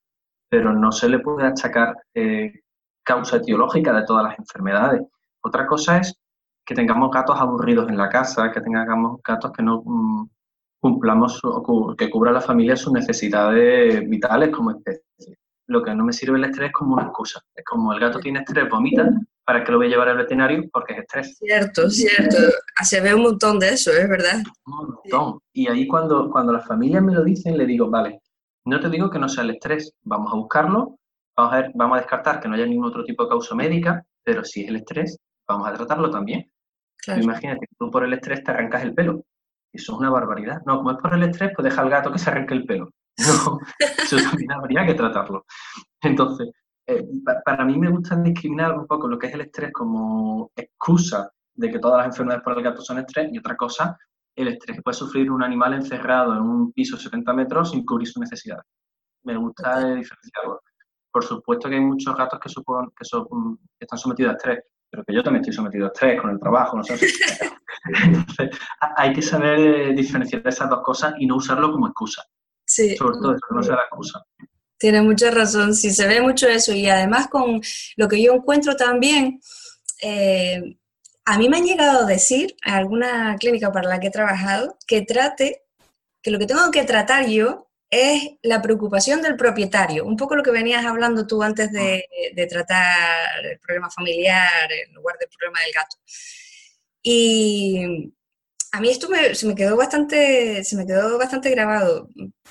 pero 0.48 0.72
no 0.72 0.90
se 0.92 1.08
le 1.10 1.18
puede 1.18 1.46
achacar 1.46 1.96
eh, 2.14 2.52
causa 3.02 3.36
etiológica 3.38 3.92
de 3.92 4.04
todas 4.04 4.24
las 4.24 4.38
enfermedades. 4.38 5.02
Otra 5.44 5.66
cosa 5.66 5.98
es 5.98 6.14
que 6.64 6.74
tengamos 6.74 7.10
gatos 7.10 7.38
aburridos 7.38 7.88
en 7.88 7.98
la 7.98 8.08
casa, 8.08 8.50
que 8.50 8.60
tengamos 8.60 9.20
gatos 9.22 9.52
que 9.52 9.62
no 9.62 9.82
mm, 9.84 10.28
cumplamos 10.80 11.38
o 11.42 11.94
que 11.96 12.10
cubra 12.10 12.32
la 12.32 12.40
familia 12.40 12.76
sus 12.76 12.92
necesidades 12.92 14.08
vitales 14.08 14.50
como 14.50 14.70
especie. 14.70 15.38
Lo 15.66 15.82
que 15.82 15.94
no 15.94 16.04
me 16.04 16.12
sirve 16.12 16.38
el 16.38 16.44
estrés 16.44 16.68
es 16.68 16.72
como 16.72 16.94
una 16.94 17.04
excusa. 17.04 17.42
Es 17.54 17.64
como 17.64 17.92
el 17.92 18.00
gato 18.00 18.20
tiene 18.20 18.40
estrés, 18.40 18.68
vomita, 18.68 19.10
¿para 19.44 19.62
que 19.62 19.72
lo 19.72 19.78
voy 19.78 19.86
a 19.86 19.90
llevar 19.90 20.08
al 20.08 20.16
veterinario? 20.16 20.64
Porque 20.72 20.94
es 20.94 21.00
estrés. 21.00 21.36
Cierto, 21.38 21.90
cierto. 21.90 22.36
Se 22.82 23.00
ve 23.00 23.14
un 23.14 23.22
montón 23.22 23.58
de 23.58 23.70
eso, 23.70 23.92
es 23.92 24.08
verdad. 24.08 24.42
Un 24.66 24.76
montón. 24.76 25.40
Y 25.52 25.68
ahí 25.68 25.86
cuando, 25.86 26.30
cuando 26.30 26.52
las 26.52 26.66
familias 26.66 27.02
me 27.02 27.14
lo 27.14 27.22
dicen, 27.22 27.58
le 27.58 27.66
digo, 27.66 27.90
vale, 27.90 28.20
no 28.64 28.80
te 28.80 28.88
digo 28.88 29.10
que 29.10 29.18
no 29.18 29.28
sea 29.28 29.44
el 29.44 29.50
estrés, 29.50 29.92
vamos 30.02 30.32
a 30.32 30.36
buscarlo, 30.36 30.98
vamos 31.36 31.52
a, 31.52 31.56
ver, 31.56 31.72
vamos 31.74 31.96
a 31.96 32.00
descartar 32.00 32.40
que 32.40 32.48
no 32.48 32.54
haya 32.54 32.66
ningún 32.66 32.86
otro 32.86 33.04
tipo 33.04 33.24
de 33.24 33.28
causa 33.30 33.54
médica, 33.54 34.02
pero 34.22 34.44
si 34.44 34.62
es 34.62 34.68
el 34.68 34.76
estrés, 34.76 35.18
vamos 35.46 35.68
a 35.68 35.74
tratarlo 35.74 36.10
también. 36.10 36.50
Imagínate 37.06 37.66
que 37.66 37.76
tú 37.78 37.90
por 37.90 38.04
el 38.04 38.14
estrés 38.14 38.42
te 38.42 38.50
arrancas 38.50 38.82
el 38.82 38.94
pelo. 38.94 39.24
Eso 39.72 39.92
es 39.92 39.98
una 39.98 40.10
barbaridad. 40.10 40.62
No, 40.66 40.78
como 40.78 40.92
es 40.92 40.98
por 40.98 41.14
el 41.14 41.24
estrés, 41.24 41.52
pues 41.54 41.64
deja 41.64 41.82
al 41.82 41.90
gato 41.90 42.12
que 42.12 42.18
se 42.18 42.30
arranque 42.30 42.54
el 42.54 42.64
pelo. 42.64 42.90
No, 43.16 43.60
eso 43.78 44.16
también 44.16 44.50
habría 44.50 44.84
que 44.84 44.94
tratarlo. 44.94 45.44
Entonces, 46.02 46.50
eh, 46.86 47.06
para 47.44 47.64
mí 47.64 47.78
me 47.78 47.88
gusta 47.88 48.16
discriminar 48.16 48.76
un 48.76 48.86
poco 48.86 49.06
lo 49.06 49.18
que 49.18 49.28
es 49.28 49.34
el 49.34 49.42
estrés 49.42 49.72
como 49.72 50.50
excusa 50.56 51.30
de 51.54 51.70
que 51.70 51.78
todas 51.78 51.98
las 51.98 52.06
enfermedades 52.08 52.42
por 52.42 52.58
el 52.58 52.64
gato 52.64 52.82
son 52.82 52.98
estrés 52.98 53.32
y 53.32 53.38
otra 53.38 53.56
cosa, 53.56 53.96
el 54.34 54.48
estrés 54.48 54.76
que 54.76 54.82
puede 54.82 54.96
sufrir 54.96 55.30
un 55.30 55.42
animal 55.44 55.74
encerrado 55.74 56.34
en 56.34 56.40
un 56.42 56.72
piso 56.72 56.96
de 56.96 57.02
70 57.04 57.32
metros 57.34 57.70
sin 57.70 57.84
cubrir 57.84 58.08
sus 58.08 58.20
necesidades. 58.20 58.64
Me 59.22 59.36
gusta 59.36 59.78
diferenciarlo. 59.94 60.60
Por 61.12 61.24
supuesto 61.24 61.68
que 61.68 61.76
hay 61.76 61.80
muchos 61.80 62.14
gatos 62.16 62.40
que, 62.40 62.48
supon, 62.48 62.90
que, 62.98 63.04
son, 63.04 63.56
que 63.78 63.84
están 63.84 63.98
sometidos 63.98 64.32
a 64.32 64.36
estrés 64.36 64.58
pero 64.94 65.04
que 65.04 65.14
yo 65.14 65.24
también 65.24 65.40
estoy 65.40 65.54
sometido 65.54 65.86
a 65.86 65.88
estrés 65.88 66.20
con 66.20 66.30
el 66.30 66.38
trabajo, 66.38 66.76
no 66.76 66.84
sé. 66.84 66.94
Entonces, 68.04 68.50
hay 68.96 69.12
que 69.12 69.22
saber 69.22 69.58
eh, 69.58 69.92
diferenciar 69.92 70.46
esas 70.46 70.70
dos 70.70 70.82
cosas 70.84 71.14
y 71.18 71.26
no 71.26 71.36
usarlo 71.36 71.72
como 71.72 71.88
excusa. 71.88 72.22
Sí. 72.64 72.96
Sobre 72.96 73.18
todo 73.18 73.32
eso, 73.32 73.46
no 73.50 73.62
sea 73.62 73.74
la 73.74 73.82
excusa. 73.82 74.24
Tiene 74.78 75.02
mucha 75.02 75.32
razón, 75.32 75.74
sí, 75.74 75.90
se 75.90 76.06
ve 76.06 76.20
mucho 76.20 76.46
eso. 76.46 76.72
Y 76.72 76.88
además 76.88 77.26
con 77.26 77.60
lo 77.96 78.08
que 78.08 78.22
yo 78.22 78.34
encuentro 78.34 78.76
también, 78.76 79.40
eh, 80.00 80.62
a 81.24 81.38
mí 81.38 81.48
me 81.48 81.56
han 81.56 81.64
llegado 81.64 82.04
a 82.04 82.06
decir, 82.06 82.54
a 82.64 82.76
alguna 82.76 83.34
clínica 83.40 83.72
para 83.72 83.88
la 83.88 83.98
que 83.98 84.06
he 84.06 84.12
trabajado, 84.12 84.78
que 84.86 85.02
trate, 85.02 85.62
que 86.22 86.30
lo 86.30 86.38
que 86.38 86.46
tengo 86.46 86.70
que 86.70 86.84
tratar 86.84 87.26
yo 87.26 87.68
es 87.94 88.32
la 88.42 88.60
preocupación 88.60 89.22
del 89.22 89.36
propietario, 89.36 90.04
un 90.04 90.16
poco 90.16 90.34
lo 90.34 90.42
que 90.42 90.50
venías 90.50 90.84
hablando 90.84 91.26
tú 91.26 91.42
antes 91.42 91.70
de, 91.72 92.04
tratar 92.48 93.44
el 93.44 93.58
problema 93.60 93.90
familiar 93.90 94.70
en 94.72 94.94
lugar 94.94 95.16
del 95.18 95.28
problema 95.28 95.60
del 95.60 95.72
gato. 95.72 95.96
Y 97.02 98.12
a 98.72 98.80
mí 98.80 98.90
esto 98.90 99.08
se 99.34 99.46
me 99.46 99.54
quedó 99.54 99.76
bastante, 99.76 100.64
se 100.64 100.76
me 100.76 100.86
quedó 100.86 101.16
bastante 101.18 101.50
grabado, 101.50 102.08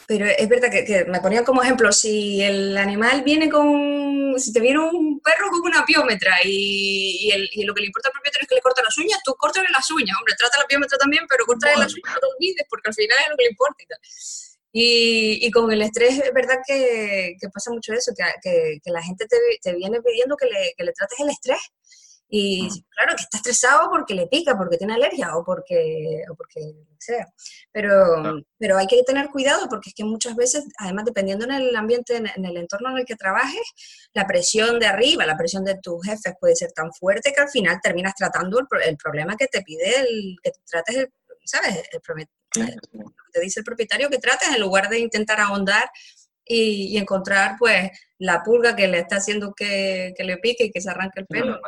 pero 0.08 0.26
es 0.26 0.48
verdad 0.48 0.70
que, 0.72 1.06
me 1.06 1.20
ponía 1.20 1.44
como 1.44 1.62
ejemplo, 1.62 1.92
si 1.92 2.42
el 2.42 2.78
animal 2.78 3.24
viene 3.24 3.50
con, 3.50 4.36
si 4.38 4.54
te 4.54 4.62
viene 4.62 4.80
un 4.80 5.20
perro 5.20 5.50
con 5.50 5.62
una 5.62 5.86
piómetra 5.86 6.36
y, 6.46 7.30
lo 7.66 7.74
que 7.74 7.82
le 7.82 7.88
importa 7.88 8.10
al 8.10 8.14
propietario 8.14 8.44
es 8.44 8.50
que 8.50 8.56
le 8.56 8.62
corta 8.62 8.82
las 8.84 8.98
uñas, 8.98 9.20
tú 9.26 9.36
córtale 9.36 9.68
las 9.70 9.90
uñas, 9.92 10.16
hombre, 10.18 10.36
trata 10.38 10.60
la 10.60 10.66
piómetra 10.66 10.98
también, 10.98 11.26
pero 11.28 11.46
córtale 11.46 11.76
las 11.78 11.94
uñas, 11.94 12.14
no 12.14 12.20
te 12.20 12.28
olvides, 12.38 12.66
porque 12.70 12.90
al 12.90 12.96
final 12.96 13.18
es 13.22 13.30
lo 13.30 13.38
que 13.38 13.44
le 13.44 13.50
importa 13.50 13.84
y 13.84 13.88
tal. 13.88 14.00
Y, 14.76 15.52
con 15.52 15.72
el 15.72 15.84
estrés 15.84 16.20
es 16.20 16.34
verdad 16.34 16.58
que, 16.66 17.38
pasa 17.54 17.72
mucho 17.72 17.94
eso, 17.94 18.12
que, 18.16 18.92
la 18.92 19.04
gente 19.04 19.28
te, 19.62 19.76
viene 19.76 20.02
pidiendo 20.02 20.36
que 20.36 20.48
le, 20.48 20.94
trates 20.94 21.20
el 21.20 21.30
estrés. 21.30 21.62
Y 22.36 22.68
claro, 22.90 23.16
que 23.16 23.22
está 23.22 23.38
estresado 23.38 23.90
porque 23.92 24.16
le 24.16 24.26
pica, 24.26 24.58
porque 24.58 24.78
tiene 24.78 24.96
alergia 24.96 25.38
o 25.38 25.44
porque, 25.44 26.24
o 26.32 26.36
porque 26.36 26.74
sea. 26.98 27.28
Pero, 27.72 28.42
pero 28.58 28.78
hay 28.78 28.88
que 28.88 29.04
tener 29.04 29.28
cuidado 29.30 29.70
porque 29.70 29.90
es 29.92 29.94
que 29.94 30.04
muchas 30.04 30.36
veces, 30.36 30.66
además 30.80 31.06
dependiendo 31.06 31.46
en 31.46 31.52
el 31.52 31.76
ambiente, 31.76 32.16
en, 32.16 32.46
el 32.46 32.58
entorno 32.58 32.90
en 32.90 32.98
el 32.98 33.06
que 33.06 33.16
trabajes, 33.16 33.62
la 34.16 34.26
presión 34.26 34.80
de 34.80 34.88
arriba, 34.88 35.28
la 35.28 35.38
presión 35.38 35.64
de 35.64 35.78
tus 35.80 36.04
jefes 36.04 36.34
puede 36.40 36.56
ser 36.56 36.72
tan 36.72 36.92
fuerte 36.94 37.34
que 37.34 37.42
al 37.42 37.50
final 37.50 37.80
terminas 37.84 38.16
tratando 38.16 38.60
el, 38.60 38.98
problema 38.98 39.36
que 39.38 39.46
te 39.46 39.62
pide 39.62 40.00
el, 40.00 40.36
que 40.42 40.52
trates 40.68 40.96
el, 40.96 41.10
¿sabes? 41.46 41.84
El, 41.92 42.02
te 42.54 43.42
dice 43.42 43.60
el 43.60 43.64
propietario 43.64 44.10
que 44.10 44.20
trates 44.20 44.50
en 44.50 44.62
lugar 44.62 44.90
de 44.90 45.00
intentar 45.00 45.40
ahondar 45.40 45.90
y, 46.46 46.98
encontrar 46.98 47.56
pues 47.58 47.92
la 48.20 48.44
pulga 48.44 48.76
que 48.76 48.88
le 48.88 49.00
está 49.00 49.18
haciendo 49.18 49.54
que, 49.54 50.14
le 50.18 50.38
pique 50.38 50.66
y 50.66 50.72
que 50.72 50.82
se 50.82 50.90
arranque 50.90 51.22
el 51.22 51.26
pelo. 51.28 51.60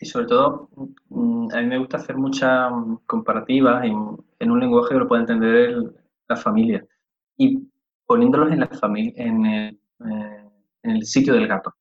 Y 0.00 0.06
sobre 0.06 0.26
todo, 0.26 0.68
mm, 1.10 1.48
a 1.52 1.60
mí 1.60 1.66
me 1.66 1.78
gusta 1.78 1.98
hacer 1.98 2.16
muchas 2.16 2.72
comparativas 3.06 3.84
en, 3.84 4.16
en 4.40 4.50
un 4.50 4.58
lenguaje 4.58 4.94
que 4.94 4.98
lo 4.98 5.06
pueda 5.06 5.22
entender 5.22 5.76
la 6.28 6.36
familia 6.36 6.84
y 7.36 7.68
poniéndolos 8.06 8.52
en 8.52 8.60
la 8.60 8.68
familia, 8.68 9.12
en 9.16 9.46
el, 9.46 9.80
eh, 10.04 10.50
en 10.82 10.90
el 10.90 11.06
sitio 11.06 11.34
del 11.34 11.46
gato. 11.46 11.74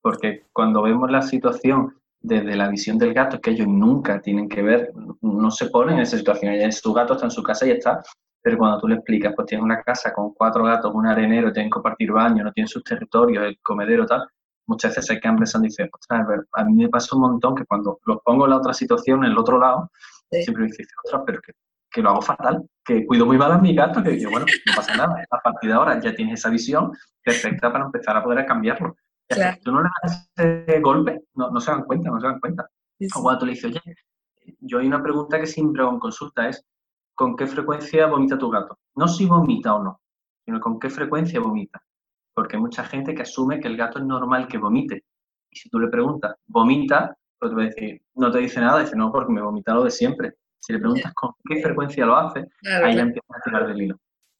Porque 0.00 0.46
cuando 0.52 0.82
vemos 0.82 1.10
la 1.10 1.22
situación 1.22 1.96
desde 2.22 2.56
la 2.56 2.68
visión 2.68 2.98
del 2.98 3.12
gato, 3.12 3.40
que 3.40 3.50
ellos 3.50 3.66
nunca 3.66 4.20
tienen 4.20 4.48
que 4.48 4.62
ver, 4.62 4.92
no 5.20 5.50
se 5.50 5.66
ponen 5.66 5.96
en 5.96 6.02
esa 6.02 6.16
situación. 6.16 6.72
Su 6.72 6.92
gato, 6.92 7.14
está 7.14 7.26
en 7.26 7.30
su 7.30 7.42
casa 7.42 7.66
y 7.66 7.70
está. 7.70 8.02
Pero 8.40 8.58
cuando 8.58 8.78
tú 8.78 8.88
le 8.88 8.96
explicas, 8.96 9.32
pues 9.36 9.46
tiene 9.46 9.62
una 9.62 9.82
casa 9.82 10.12
con 10.12 10.32
cuatro 10.34 10.64
gatos, 10.64 10.92
un 10.94 11.06
arenero, 11.06 11.52
tienen 11.52 11.70
que 11.70 11.74
compartir 11.74 12.10
baño, 12.10 12.42
no 12.42 12.52
tienen 12.52 12.68
sus 12.68 12.82
territorios, 12.82 13.44
el 13.44 13.58
comedero, 13.60 14.04
tal, 14.06 14.26
muchas 14.66 14.92
veces 14.92 15.06
se 15.06 15.20
quedan 15.20 15.36
pensando 15.36 15.66
y 15.66 15.68
dicen, 15.68 15.88
ostras, 15.92 16.26
a 16.52 16.64
mí 16.64 16.74
me 16.74 16.88
pasa 16.88 17.14
un 17.14 17.22
montón 17.22 17.54
que 17.54 17.64
cuando 17.64 18.00
los 18.04 18.18
pongo 18.24 18.44
en 18.44 18.50
la 18.50 18.56
otra 18.56 18.72
situación, 18.72 19.24
en 19.24 19.32
el 19.32 19.38
otro 19.38 19.58
lado, 19.58 19.90
siempre 20.30 20.62
me 20.62 20.66
dicen, 20.68 20.86
ostras, 21.04 21.22
pero 21.26 21.40
que, 21.40 21.52
que, 21.90 22.02
lo 22.02 22.10
hago 22.10 22.22
fatal, 22.22 22.62
que 22.84 23.06
cuido 23.06 23.26
muy 23.26 23.38
mal 23.38 23.52
a 23.52 23.58
mi 23.58 23.74
gato, 23.74 24.02
que 24.02 24.18
yo, 24.18 24.30
bueno, 24.30 24.46
no 24.66 24.72
pasa 24.74 24.96
nada. 24.96 25.24
A 25.30 25.38
partir 25.40 25.70
de 25.70 25.76
ahora 25.76 26.00
ya 26.00 26.14
tienes 26.14 26.40
esa 26.40 26.50
visión 26.50 26.92
perfecta 27.22 27.72
para 27.72 27.84
empezar 27.84 28.16
a 28.16 28.24
poder 28.24 28.44
cambiarlo. 28.46 28.96
Si 29.30 29.60
tú 29.62 29.72
no 29.72 29.82
le 29.82 29.88
das 30.02 30.30
ese 30.36 30.80
golpe, 30.80 31.24
no, 31.34 31.50
no, 31.50 31.60
se 31.60 31.70
dan 31.70 31.84
cuenta, 31.84 32.10
no 32.10 32.20
se 32.20 32.26
dan 32.26 32.40
cuenta. 32.40 32.68
O 33.16 33.22
cuando 33.22 33.40
tú 33.40 33.46
le 33.46 33.52
dices, 33.52 33.70
oye, 33.70 33.80
yo 34.60 34.78
hay 34.78 34.86
una 34.86 35.02
pregunta 35.02 35.38
que 35.40 35.46
siempre 35.46 35.82
hago 35.82 35.92
en 35.92 35.98
consulta, 35.98 36.48
es 36.48 36.64
¿con 37.14 37.36
qué 37.36 37.46
frecuencia 37.46 38.06
vomita 38.06 38.38
tu 38.38 38.50
gato? 38.50 38.78
No 38.96 39.08
si 39.08 39.26
vomita 39.26 39.74
o 39.74 39.82
no, 39.82 40.00
sino 40.44 40.60
con 40.60 40.78
qué 40.78 40.90
frecuencia 40.90 41.40
vomita. 41.40 41.82
Porque 42.34 42.56
hay 42.56 42.62
mucha 42.62 42.84
gente 42.84 43.14
que 43.14 43.22
asume 43.22 43.60
que 43.60 43.68
el 43.68 43.76
gato 43.76 43.98
es 43.98 44.04
normal 44.04 44.48
que 44.48 44.58
vomite. 44.58 45.04
Y 45.50 45.56
si 45.56 45.68
tú 45.68 45.78
le 45.78 45.88
preguntas, 45.88 46.34
¿vomita? 46.46 47.16
Pues 47.38 47.50
te 47.50 47.56
va 47.56 47.62
a 47.62 47.66
decir, 47.66 48.02
no 48.14 48.30
te 48.30 48.38
dice 48.38 48.60
nada, 48.60 48.80
dice, 48.80 48.96
no, 48.96 49.12
porque 49.12 49.32
me 49.32 49.42
vomita 49.42 49.74
lo 49.74 49.84
de 49.84 49.90
siempre. 49.90 50.36
Si 50.58 50.72
le 50.72 50.78
preguntas 50.78 51.12
con 51.14 51.32
qué 51.44 51.60
frecuencia 51.60 52.06
lo 52.06 52.16
hace, 52.16 52.46
ahí 52.82 52.94
ya 52.94 53.02
empieza 53.02 53.26
a 53.28 53.40
tirar 53.40 53.66
del 53.66 53.82
hilo. 53.82 53.96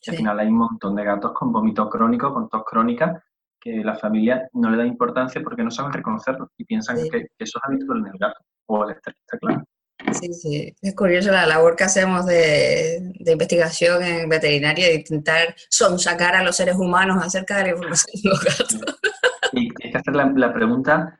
al 0.06 0.16
final 0.16 0.38
hay 0.38 0.48
un 0.48 0.56
montón 0.56 0.94
de 0.94 1.04
gatos 1.04 1.32
con 1.32 1.52
vómito 1.52 1.88
crónico, 1.90 2.32
con 2.32 2.48
tos 2.48 2.62
crónica, 2.64 3.22
que 3.62 3.82
la 3.84 3.94
familia 3.96 4.48
no 4.52 4.70
le 4.70 4.76
da 4.76 4.86
importancia 4.86 5.40
porque 5.42 5.62
no 5.62 5.70
saben 5.70 5.92
reconocerlo 5.92 6.50
y 6.56 6.64
piensan 6.64 6.96
que, 6.96 7.28
eso 7.38 7.58
es 7.58 7.64
habitual 7.64 8.00
en 8.00 8.06
el 8.06 8.18
gato 8.18 8.40
o 8.66 8.88
estrés, 8.88 9.16
está 9.20 9.38
claro. 9.38 9.64
Sí, 10.12 10.32
sí, 10.34 10.74
es 10.80 10.96
curioso 10.96 11.30
la 11.30 11.46
labor 11.46 11.76
que 11.76 11.84
hacemos 11.84 12.26
de, 12.26 13.12
investigación 13.24 14.02
en 14.02 14.28
veterinaria 14.28 14.88
de 14.88 14.96
intentar 14.96 15.54
sonsacar 15.70 16.34
a 16.34 16.42
los 16.42 16.56
seres 16.56 16.76
humanos 16.76 17.24
acerca 17.24 17.58
de 17.58 17.62
la 17.64 17.70
información 17.70 18.22
de 18.22 18.28
los 18.28 18.44
gatos. 18.44 18.98
Y 19.52 19.68
tienes 19.74 19.92
que 19.92 19.98
hacer 19.98 20.16
la, 20.16 20.52
pregunta 20.52 21.18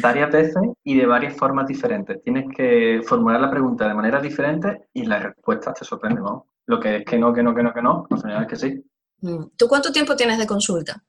varias 0.00 0.30
veces 0.30 0.62
y 0.84 0.96
de 0.96 1.06
varias 1.06 1.36
formas 1.36 1.66
diferentes. 1.66 2.22
Tienes 2.22 2.46
que 2.56 3.02
formular 3.04 3.40
la 3.40 3.50
pregunta 3.50 3.86
de 3.86 3.94
manera 3.94 4.20
diferente 4.20 4.88
y 4.94 5.04
la 5.04 5.18
respuesta 5.18 5.74
te 5.74 5.84
sorprende, 5.84 6.20
¿no? 6.20 6.48
Lo 6.66 6.80
que 6.80 6.96
es 6.96 7.04
que 7.04 7.18
no, 7.18 7.32
que 7.32 7.42
no, 7.42 7.54
que 7.54 7.62
no, 7.62 7.74
que 7.74 7.82
no, 7.82 8.06
al 8.10 8.20
final 8.20 8.42
es 8.42 8.48
que 8.48 8.56
sí. 8.56 8.84
Mm. 9.20 9.44
¿Tú 9.56 9.68
cuánto 9.68 9.92
tiempo 9.92 10.16
tienes 10.16 10.38
de 10.38 10.46
consulta? 10.46 11.02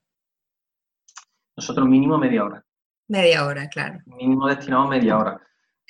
Nosotros 1.58 1.88
mínimo 1.88 2.18
media 2.18 2.44
hora. 2.44 2.64
Media 3.08 3.46
hora, 3.46 3.70
claro. 3.70 4.00
Mínimo 4.06 4.48
destinado 4.48 4.88
media 4.88 5.18
hora. 5.18 5.42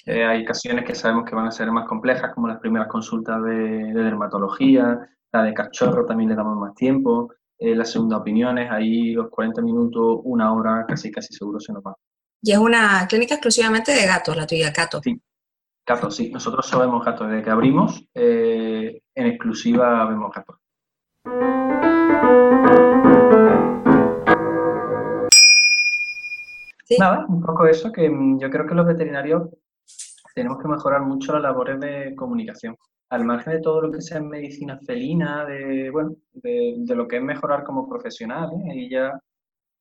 hay 0.06 0.44
ocasiones 0.44 0.86
que 0.86 0.94
sabemos 0.94 1.28
que 1.28 1.36
van 1.36 1.48
a 1.48 1.52
ser 1.52 1.72
más 1.72 1.88
complejas, 1.88 2.34
como 2.34 2.48
las 2.48 2.60
primeras 2.60 2.88
consultas 2.88 3.42
de, 3.44 3.94
dermatología, 3.94 5.00
la 5.32 5.44
de 5.44 5.54
cachorro 5.54 6.06
también 6.06 6.30
le 6.30 6.36
damos 6.36 6.58
más 6.58 6.76
tiempo, 6.76 7.34
eh, 7.58 7.74
las 7.74 7.92
segundas 7.92 8.20
opiniones, 8.20 8.70
ahí 8.70 9.14
los 9.14 9.30
40 9.30 9.62
minutos, 9.62 10.20
una 10.24 10.54
hora, 10.54 10.86
casi 10.88 11.12
casi 11.12 11.34
seguro 11.34 11.60
se 11.60 11.74
nos 11.74 11.82
va. 11.82 11.96
¿Y 12.42 12.52
es 12.52 12.58
una 12.58 13.08
clínica 13.08 13.36
exclusivamente 13.36 13.92
de 13.94 14.06
gatos, 14.06 14.36
la 14.38 14.46
tuya, 14.46 14.72
gato? 14.72 15.02
Sí, 15.02 15.20
gatos, 15.86 16.16
sí. 16.16 16.30
Nosotros 16.30 16.68
sabemos 16.68 17.04
gatos. 17.04 17.28
Desde 17.28 17.44
que 17.44 17.50
abrimos, 17.50 18.06
eh, 18.14 19.02
en 19.16 19.26
exclusiva 19.26 20.06
vemos 20.06 20.32
gatos. 20.32 20.58
Nada, 27.00 27.26
un 27.28 27.42
poco 27.42 27.66
eso, 27.66 27.92
que 27.92 28.10
mm, 28.10 28.40
yo 28.40 28.50
creo 28.50 28.68
que 28.68 28.76
los 28.76 28.86
veterinarios 28.86 29.50
tenemos 30.36 30.62
que 30.62 30.68
mejorar 30.68 31.02
mucho 31.02 31.34
las 31.34 31.42
labores 31.42 31.80
de 31.80 32.16
comunicación. 32.16 32.78
Al 33.10 33.26
margen 33.26 33.54
de 33.54 33.62
todo 33.62 33.82
lo 33.82 33.92
que 33.92 34.02
sea 34.02 34.22
medicina 34.22 34.80
felina, 34.86 35.46
de, 35.46 35.90
bueno, 35.90 36.16
de, 36.34 36.84
lo 36.96 37.08
que 37.08 37.18
es 37.18 37.24
mejorar 37.24 37.64
como 37.64 37.88
profesional, 37.88 38.50
¿eh? 38.68 38.76
y 38.76 38.90
ya 38.90 39.20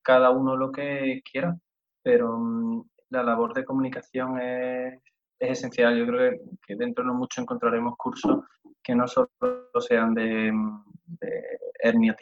cada 0.02 0.30
uno 0.30 0.56
lo 0.56 0.70
que 0.70 1.22
quiera, 1.30 1.56
pero 2.02 2.38
mm, 2.38 2.84
la 3.10 3.22
labor 3.22 3.54
de 3.54 3.64
comunicación 3.64 4.40
es, 4.40 5.00
esencial. 5.38 5.96
Yo 5.98 6.06
creo 6.06 6.38
que, 6.66 6.76
dentro 6.76 7.04
de 7.04 7.08
no 7.08 7.14
mucho 7.14 7.40
encontraremos 7.40 7.96
cursos 7.98 8.44
que 8.82 8.94
no 8.94 9.06
solo 9.08 9.28
sean 9.80 10.14
de, 10.14 10.52
mm, 10.52 10.84
de 11.20 11.42
hernias 11.82 12.16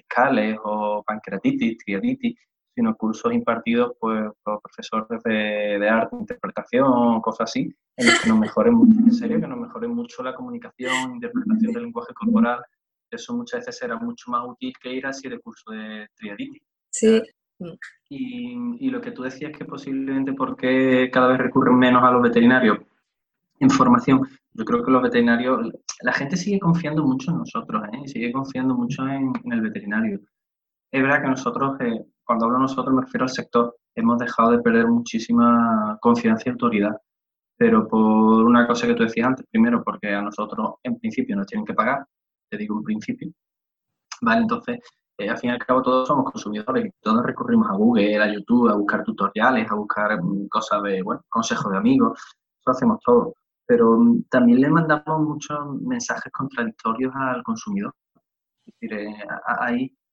o 0.64 1.02
pancreatitis, 1.06 1.78
triaditis, 1.78 2.36
sino 2.74 2.96
cursos 2.96 3.32
impartidos 3.32 3.92
por 3.98 4.34
profesores 4.42 5.22
de, 5.24 5.78
de, 5.78 5.88
arte, 5.88 6.16
interpretación, 6.16 7.20
cosas 7.20 7.50
así, 7.50 7.74
en 7.96 8.06
los 8.06 8.20
que 8.20 8.28
nos 8.28 8.38
mejoren 8.38 8.74
mucho, 8.74 8.98
en 8.98 9.12
serio, 9.12 9.40
que 9.40 9.46
nos 9.46 9.58
mejoren 9.58 9.90
mucho 9.90 10.22
la 10.22 10.34
comunicación, 10.34 11.14
interpretación 11.14 11.72
del 11.72 11.82
lenguaje 11.84 12.14
corporal. 12.14 12.62
Eso 13.10 13.34
muchas 13.34 13.60
veces 13.60 13.76
será 13.76 13.96
mucho 13.96 14.30
más 14.30 14.42
útil 14.46 14.72
que 14.80 14.94
ir 14.94 15.06
así 15.06 15.28
de 15.28 15.38
curso 15.38 15.70
de 15.70 16.08
triaditis. 16.14 16.62
Sí. 16.90 17.22
Y, 18.08 18.86
y, 18.86 18.90
lo 18.90 19.00
que 19.00 19.12
tú 19.12 19.22
decías 19.22 19.52
que 19.56 19.64
posiblemente 19.64 20.32
porque 20.32 21.10
cada 21.12 21.28
vez 21.28 21.38
recurren 21.38 21.78
menos 21.78 22.02
a 22.02 22.10
los 22.10 22.22
veterinarios 22.22 22.78
en 23.60 23.70
formación, 23.70 24.26
yo 24.54 24.64
creo 24.64 24.82
que 24.82 24.90
los 24.90 25.02
veterinarios, 25.02 25.70
la 26.00 26.12
gente 26.12 26.36
sigue 26.36 26.58
confiando 26.58 27.04
mucho 27.04 27.30
en 27.30 27.38
nosotros, 27.38 27.82
¿eh? 27.92 28.08
sigue 28.08 28.32
confiando 28.32 28.74
mucho 28.74 29.06
en, 29.06 29.32
en 29.44 29.52
el 29.52 29.60
veterinario. 29.60 30.20
Es 30.92 31.02
verdad 31.02 31.22
que 31.22 31.28
nosotros 31.28 31.80
eh, 31.80 32.04
cuando 32.24 32.46
hablo 32.46 32.58
nosotros 32.58 32.94
me 32.94 33.02
refiero 33.02 33.24
al 33.24 33.30
sector, 33.30 33.76
hemos 33.94 34.18
dejado 34.18 34.52
de 34.52 34.58
perder 34.60 34.86
muchísima 34.86 35.98
confianza 36.00 36.44
y 36.46 36.52
autoridad. 36.52 36.96
Pero 37.56 37.86
por 37.88 38.44
una 38.44 38.66
cosa 38.66 38.86
que 38.86 38.94
tú 38.94 39.02
decías 39.04 39.28
antes, 39.28 39.46
primero 39.50 39.82
porque 39.82 40.08
a 40.14 40.22
nosotros 40.22 40.74
en 40.82 40.98
principio 40.98 41.36
nos 41.36 41.46
tienen 41.46 41.64
que 41.64 41.74
pagar, 41.74 42.06
te 42.50 42.58
digo 42.58 42.76
en 42.78 42.84
principio, 42.84 43.32
¿vale? 44.20 44.42
Entonces, 44.42 44.80
eh, 45.18 45.30
al 45.30 45.38
fin 45.38 45.50
y 45.50 45.52
al 45.52 45.58
cabo 45.58 45.82
todos 45.82 46.08
somos 46.08 46.30
consumidores 46.30 46.86
y 46.86 46.90
todos 47.00 47.24
recurrimos 47.24 47.68
a 47.70 47.74
Google, 47.74 48.18
a 48.18 48.32
YouTube, 48.32 48.68
a 48.70 48.74
buscar 48.76 49.04
tutoriales, 49.04 49.70
a 49.70 49.74
buscar 49.74 50.22
mm, 50.22 50.48
cosas 50.48 50.82
de, 50.82 51.02
bueno, 51.02 51.22
consejos 51.28 51.70
de 51.72 51.78
amigos, 51.78 52.18
eso 52.60 52.70
hacemos 52.70 52.98
todo. 53.04 53.34
Pero 53.66 53.98
mm, 53.98 54.24
también 54.30 54.60
le 54.60 54.70
mandamos 54.70 55.20
muchos 55.20 55.58
mensajes 55.82 56.32
contradictorios 56.32 57.12
al 57.14 57.42
consumidor. 57.42 57.94
Es 58.66 58.74
decir, 58.80 58.98
eh, 58.98 59.16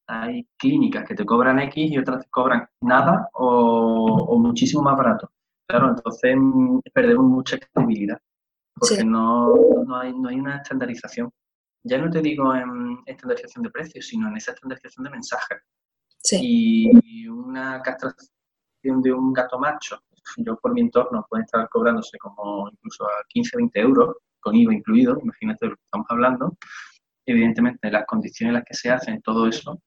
hay 0.10 0.48
clínicas 0.58 1.08
que 1.08 1.14
te 1.14 1.26
cobran 1.26 1.60
X 1.60 1.92
y 1.92 1.98
otras 1.98 2.24
te 2.24 2.30
cobran 2.30 2.68
nada 2.82 3.30
o, 3.34 4.38
muchísimo 4.40 4.82
más 4.82 4.98
barato. 4.98 5.32
Claro, 5.68 5.90
entonces 5.90 6.36
mm, 6.36 6.80
perdemos 6.92 7.26
mucha 7.26 7.58
credibilidad 7.60 8.20
porque 8.80 9.04
no, 9.04 9.54
no, 9.86 9.96
hay, 9.98 10.14
no 10.14 10.30
hay 10.30 10.40
una 10.40 10.58
estandarización. 10.58 11.30
Ya 11.84 11.98
no 11.98 12.10
te 12.10 12.22
digo 12.22 12.56
en 12.56 13.00
estandarización 13.06 13.64
de 13.64 13.70
precios, 13.70 14.08
sino 14.08 14.28
en 14.30 14.38
esa 14.38 14.54
estandarización 14.54 15.04
de 15.04 15.10
mensajes. 15.10 15.60
Y 16.32 17.28
una 17.28 17.82
castración 17.82 19.02
de 19.02 19.14
un 19.14 19.34
gato 19.34 19.60
macho, 19.60 20.02
yo 20.38 20.58
por 20.58 20.74
mi 20.74 20.82
entorno 20.82 21.26
puede 21.30 21.44
estar 21.44 21.68
cobrándose 21.70 22.18
como 22.18 22.70
incluso 22.70 23.06
a 23.06 23.24
15, 23.28 23.58
20 23.58 23.80
euros, 23.80 24.16
con 24.40 24.56
IVA 24.56 24.74
incluido, 24.74 25.20
imagínate 25.22 25.66
de 25.66 25.70
lo 25.72 25.76
que 25.76 25.84
estamos 25.84 26.08
hablando. 26.10 26.58
Evidentemente, 27.26 27.92
las 27.92 28.06
condiciones 28.06 28.52
en 28.52 28.56
las 28.56 28.64
que 28.66 28.74
se 28.74 28.90
hacen 28.90 29.22
todo 29.22 29.48
eso 29.48 29.82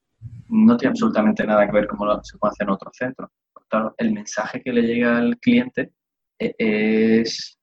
no 0.53 0.77
tiene 0.77 0.91
absolutamente 0.91 1.47
nada 1.47 1.67
que 1.67 1.73
ver 1.73 1.87
como 1.87 2.23
se 2.23 2.37
puede 2.39 2.53
hacer 2.53 2.67
en 2.67 2.75
otros 2.75 2.95
centros. 2.95 3.31
Claro, 3.69 3.95
el 3.97 4.13
mensaje 4.13 4.63
que 4.63 4.73
le 4.73 4.83
llega 4.83 5.17
al 5.17 5.39
cliente 5.39 5.93
e, 6.39 6.55
es, 6.59 7.59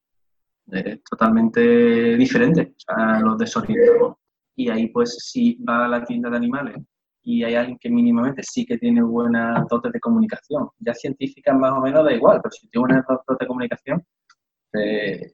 totalmente 1.10 2.17
diferente 2.17 2.74
a 2.88 3.19
los 3.19 3.38
desorientados. 3.38 4.15
Y 4.55 4.69
ahí, 4.69 4.88
pues, 4.89 5.17
si 5.19 5.55
va 5.63 5.86
a 5.86 5.88
la 5.88 6.03
tienda 6.03 6.29
de 6.29 6.38
animales 6.38 6.77
y 7.24 7.43
hay 7.43 7.55
alguien 7.55 7.77
que 7.79 7.89
mínimamente 7.89 8.41
sí 8.43 8.65
que 8.65 8.77
tiene 8.77 9.01
buenas 9.03 9.67
dotes 9.67 9.91
de 9.91 10.00
comunicación, 10.00 10.69
ya 10.79 10.93
científicas 10.93 11.55
más 11.58 11.72
o 11.74 11.81
menos 11.81 12.03
da 12.03 12.13
igual, 12.13 12.39
pero 12.41 12.51
si 12.51 12.67
tiene 12.69 12.88
buenas 12.88 13.05
dotes 13.08 13.38
de 13.39 13.48
comunicación, 13.48 14.03
eh, 14.74 15.31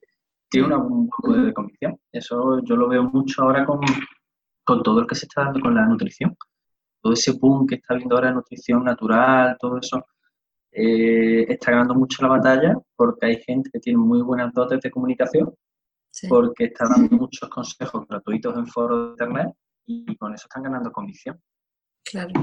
tiene 0.50 0.68
una, 0.68 0.78
un 0.78 1.10
poco 1.10 1.34
de 1.34 1.54
convicción. 1.54 1.98
Eso 2.12 2.62
yo 2.66 2.76
lo 2.76 2.90
veo 2.90 3.04
mucho 3.04 3.44
ahora 3.44 3.66
con, 3.66 3.80
con 4.66 4.84
todo 4.84 5.02
lo 5.02 5.08
que 5.08 5.16
se 5.16 5.26
está 5.26 5.46
dando 5.46 5.62
con 5.62 5.76
la 5.76 5.86
nutrición 5.86 6.36
todo 7.06 7.14
ese 7.14 7.34
boom 7.34 7.68
que 7.68 7.76
está 7.76 7.94
viendo 7.94 8.16
ahora 8.16 8.32
nutrición 8.32 8.84
natural, 8.84 9.56
todo 9.60 9.78
eso, 9.78 10.04
eh, 10.72 11.46
está 11.48 11.70
ganando 11.70 11.94
mucho 11.94 12.24
la 12.24 12.30
batalla 12.30 12.76
porque 12.96 13.28
hay 13.28 13.44
gente 13.44 13.70
que 13.72 13.80
tiene 13.80 14.00
muy 14.00 14.24
buenas 14.24 14.52
dotes 14.56 14.82
de 14.82 14.90
comunicación 14.90 15.54
porque 16.28 16.64
está 16.64 16.88
dando 16.90 17.16
muchos 17.16 17.48
consejos 17.48 18.08
gratuitos 18.08 18.58
en 18.58 18.66
foros 18.66 19.06
de 19.06 19.12
internet 19.12 19.54
y 19.86 20.16
con 20.16 20.34
eso 20.34 20.48
están 20.50 20.64
ganando 20.64 20.92
comisión. 20.92 21.40
Claro. 22.04 22.34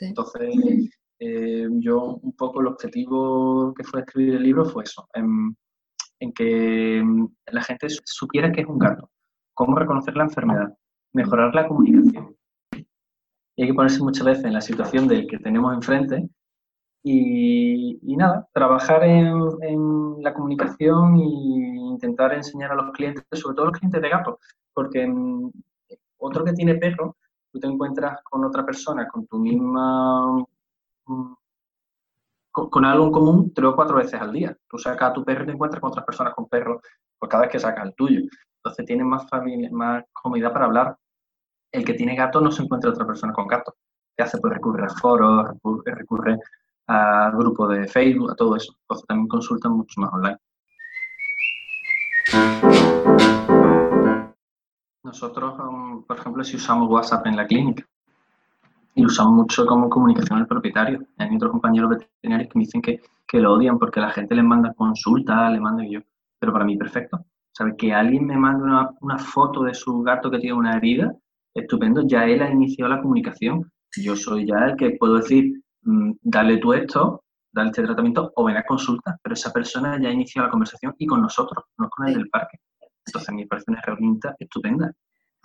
Entonces, 0.00 0.90
eh, 1.18 1.68
yo 1.72 2.14
un 2.22 2.32
poco 2.32 2.62
el 2.62 2.68
objetivo 2.68 3.74
que 3.74 3.84
fue 3.84 4.00
escribir 4.00 4.36
el 4.36 4.42
libro 4.42 4.64
fue 4.64 4.84
eso, 4.84 5.06
en, 5.12 5.54
que 6.32 7.02
mm, 7.04 7.26
la 7.48 7.62
gente 7.62 7.88
supiera 7.90 8.50
que 8.50 8.62
es 8.62 8.66
un 8.66 8.78
gato, 8.78 9.10
cómo 9.52 9.76
reconocer 9.76 10.16
la 10.16 10.24
enfermedad, 10.24 10.74
mejorar 11.12 11.54
la 11.54 11.68
comunicación. 11.68 12.35
Y 13.56 13.62
hay 13.62 13.68
que 13.68 13.74
ponerse 13.74 14.02
muchas 14.02 14.26
veces 14.26 14.44
en 14.44 14.52
la 14.52 14.60
situación 14.60 15.08
del 15.08 15.26
que 15.26 15.38
tenemos 15.38 15.74
enfrente 15.74 16.28
y, 17.02 18.16
nada, 18.16 18.48
trabajar 18.52 19.04
en, 19.04 19.32
en, 19.62 20.22
la 20.22 20.34
comunicación 20.34 21.16
e 21.16 21.24
intentar 21.24 22.34
enseñar 22.34 22.72
a 22.72 22.74
los 22.74 22.90
clientes, 22.92 23.24
sobre 23.32 23.54
todo 23.54 23.66
los 23.66 23.78
clientes 23.78 24.02
de 24.02 24.08
gato, 24.08 24.38
porque 24.74 25.06
mm, 25.06 25.50
otro 26.18 26.44
que 26.44 26.52
tiene 26.52 26.74
perro, 26.74 27.16
tú 27.52 27.60
te 27.60 27.66
encuentras 27.66 28.20
con 28.24 28.44
otra 28.44 28.64
persona 28.64 29.06
con 29.08 29.26
tu 29.26 29.38
misma 29.38 30.44
mm, 31.06 31.34
con, 32.52 32.84
algo 32.84 33.06
en 33.06 33.12
común 33.12 33.52
tres 33.54 33.68
o 33.68 33.76
cuatro 33.76 33.96
veces 33.96 34.20
al 34.20 34.32
día. 34.32 34.56
Tú 34.68 34.78
sacas 34.78 35.10
a 35.10 35.12
tu 35.12 35.24
perro 35.24 35.44
y 35.44 35.46
te 35.46 35.52
encuentras 35.52 35.80
con 35.80 35.90
otras 35.90 36.06
personas 36.06 36.34
con 36.34 36.48
perros 36.48 36.80
pues 37.18 37.30
cada 37.30 37.42
vez 37.42 37.52
que 37.52 37.60
sacas 37.60 37.86
el 37.86 37.94
tuyo. 37.94 38.22
Entonces 38.56 38.86
tienes 38.86 39.06
más 39.06 39.28
familia, 39.28 39.68
más 39.72 40.04
comodidad 40.12 40.52
para 40.52 40.64
hablar. 40.64 40.96
El 41.76 41.84
que 41.84 41.92
tiene 41.92 42.16
gato 42.16 42.40
no 42.40 42.50
se 42.50 42.62
encuentra 42.62 42.88
otra 42.88 43.06
persona 43.06 43.34
con 43.34 43.46
gato. 43.46 43.74
¿Qué 44.16 44.22
hace? 44.22 44.38
Pues 44.38 44.54
recurre 44.54 44.86
a 44.86 44.88
foros, 44.88 45.50
recurre 45.84 46.38
a 46.86 47.30
grupos 47.36 47.68
de 47.68 47.86
Facebook, 47.86 48.30
a 48.30 48.34
todo 48.34 48.56
eso. 48.56 48.74
Entonces 48.80 49.06
también 49.06 49.28
consultan 49.28 49.72
mucho 49.72 50.00
más 50.00 50.10
online. 50.10 50.38
Nosotros, 55.04 55.58
um, 55.58 56.02
por 56.04 56.18
ejemplo, 56.18 56.42
si 56.44 56.56
usamos 56.56 56.88
WhatsApp 56.88 57.26
en 57.26 57.36
la 57.36 57.46
clínica 57.46 57.86
y 58.94 59.02
lo 59.02 59.08
usamos 59.08 59.34
mucho 59.34 59.66
como 59.66 59.90
comunicación 59.90 60.38
al 60.38 60.46
propietario. 60.46 61.06
Hay 61.18 61.36
otros 61.36 61.50
compañeros 61.50 61.90
veterinarios 61.90 62.50
que 62.50 62.58
me 62.58 62.64
dicen 62.64 62.80
que, 62.80 63.02
que 63.28 63.38
lo 63.38 63.52
odian 63.52 63.78
porque 63.78 64.00
la 64.00 64.12
gente 64.12 64.34
les 64.34 64.44
manda 64.44 64.72
consultas, 64.72 65.52
le 65.52 65.60
manda 65.60 65.84
yo. 65.86 66.00
Pero 66.38 66.54
para 66.54 66.64
mí, 66.64 66.78
perfecto. 66.78 67.22
¿Sabe? 67.52 67.76
Que 67.76 67.92
alguien 67.92 68.24
me 68.24 68.38
mande 68.38 68.64
una, 68.64 68.90
una 69.02 69.18
foto 69.18 69.62
de 69.62 69.74
su 69.74 70.00
gato 70.00 70.30
que 70.30 70.38
tiene 70.38 70.56
una 70.56 70.74
herida, 70.74 71.14
estupendo, 71.56 72.02
ya 72.06 72.26
él 72.26 72.42
ha 72.42 72.50
iniciado 72.50 72.94
la 72.94 73.02
comunicación. 73.02 73.70
Yo 73.96 74.14
soy 74.14 74.46
ya 74.46 74.66
el 74.66 74.76
que 74.76 74.90
puedo 74.98 75.16
decir, 75.16 75.54
Mm, 75.86 76.14
dale 76.20 76.58
tú 76.58 76.72
esto, 76.72 77.22
dale 77.52 77.70
este 77.70 77.84
tratamiento 77.84 78.32
o 78.34 78.44
ven 78.44 78.56
a 78.56 78.64
consulta, 78.64 79.16
pero 79.22 79.34
esa 79.34 79.52
persona 79.52 79.98
ya 80.02 80.08
ha 80.08 80.12
iniciado 80.12 80.46
la 80.46 80.50
conversación 80.50 80.94
y 80.98 81.06
con 81.06 81.22
nosotros, 81.22 81.64
no 81.78 81.88
con 81.88 82.08
el 82.08 82.14
del 82.14 82.28
parque. 82.28 82.58
Entonces, 83.06 83.32
me 83.32 83.46
parece 83.46 83.70
una 83.70 83.80
herramienta 83.80 84.34
estupenda. 84.36 84.92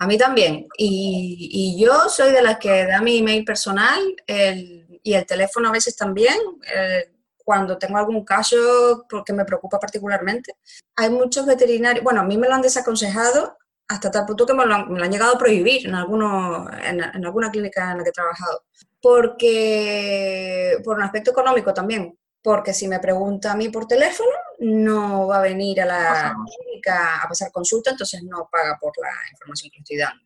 A 0.00 0.06
mí 0.08 0.18
también. 0.18 0.66
Y, 0.76 1.76
yo 1.80 2.08
soy 2.08 2.32
de 2.32 2.42
las 2.42 2.58
que 2.58 2.86
da 2.86 3.00
mi 3.00 3.18
email 3.18 3.44
personal 3.44 4.00
y 4.26 5.14
el 5.14 5.26
teléfono 5.26 5.68
a 5.68 5.72
veces 5.72 5.96
también, 5.96 6.34
eh, 6.74 7.12
cuando 7.36 7.78
tengo 7.78 7.98
algún 7.98 8.24
caso 8.24 9.06
porque 9.08 9.32
me 9.32 9.44
preocupa 9.44 9.78
particularmente. 9.78 10.54
Hay 10.96 11.10
muchos 11.10 11.46
veterinarios, 11.46 12.02
bueno, 12.02 12.20
a 12.20 12.24
mí 12.24 12.36
me 12.36 12.48
lo 12.48 12.54
han 12.54 12.62
desaconsejado 12.62 13.56
hasta 13.92 14.10
tal 14.10 14.26
punto 14.26 14.46
que 14.46 14.54
me 14.54 14.66
lo 14.66 14.74
han, 14.74 15.10
llegado 15.10 15.34
a 15.34 15.38
prohibir 15.38 15.86
en, 15.86 15.94
algunos, 15.94 16.68
en, 16.84 17.02
en 17.02 17.24
alguna 17.24 17.50
clínica 17.50 17.92
en 17.92 17.98
la 17.98 18.04
que 18.04 18.10
he 18.10 18.12
trabajado 18.12 18.64
porque 19.02 20.78
por 20.84 20.96
un 20.96 21.02
aspecto 21.02 21.32
económico 21.32 21.74
también, 21.74 22.16
porque 22.40 22.72
si 22.72 22.86
me 22.86 23.00
pregunta 23.00 23.52
a 23.52 23.56
mí 23.56 23.68
por 23.68 23.86
teléfono, 23.86 24.30
no 24.60 25.26
va 25.26 25.38
a 25.38 25.42
venir 25.42 25.80
a 25.82 25.86
la 25.86 26.34
clínica 26.46 27.20
a 27.22 27.28
pasar 27.28 27.50
consulta, 27.50 27.90
entonces 27.90 28.22
no 28.22 28.48
paga 28.50 28.78
por 28.80 28.92
la 28.98 29.10
información 29.30 29.70
que 29.72 29.80
estoy 29.80 29.98
dando. 29.98 30.22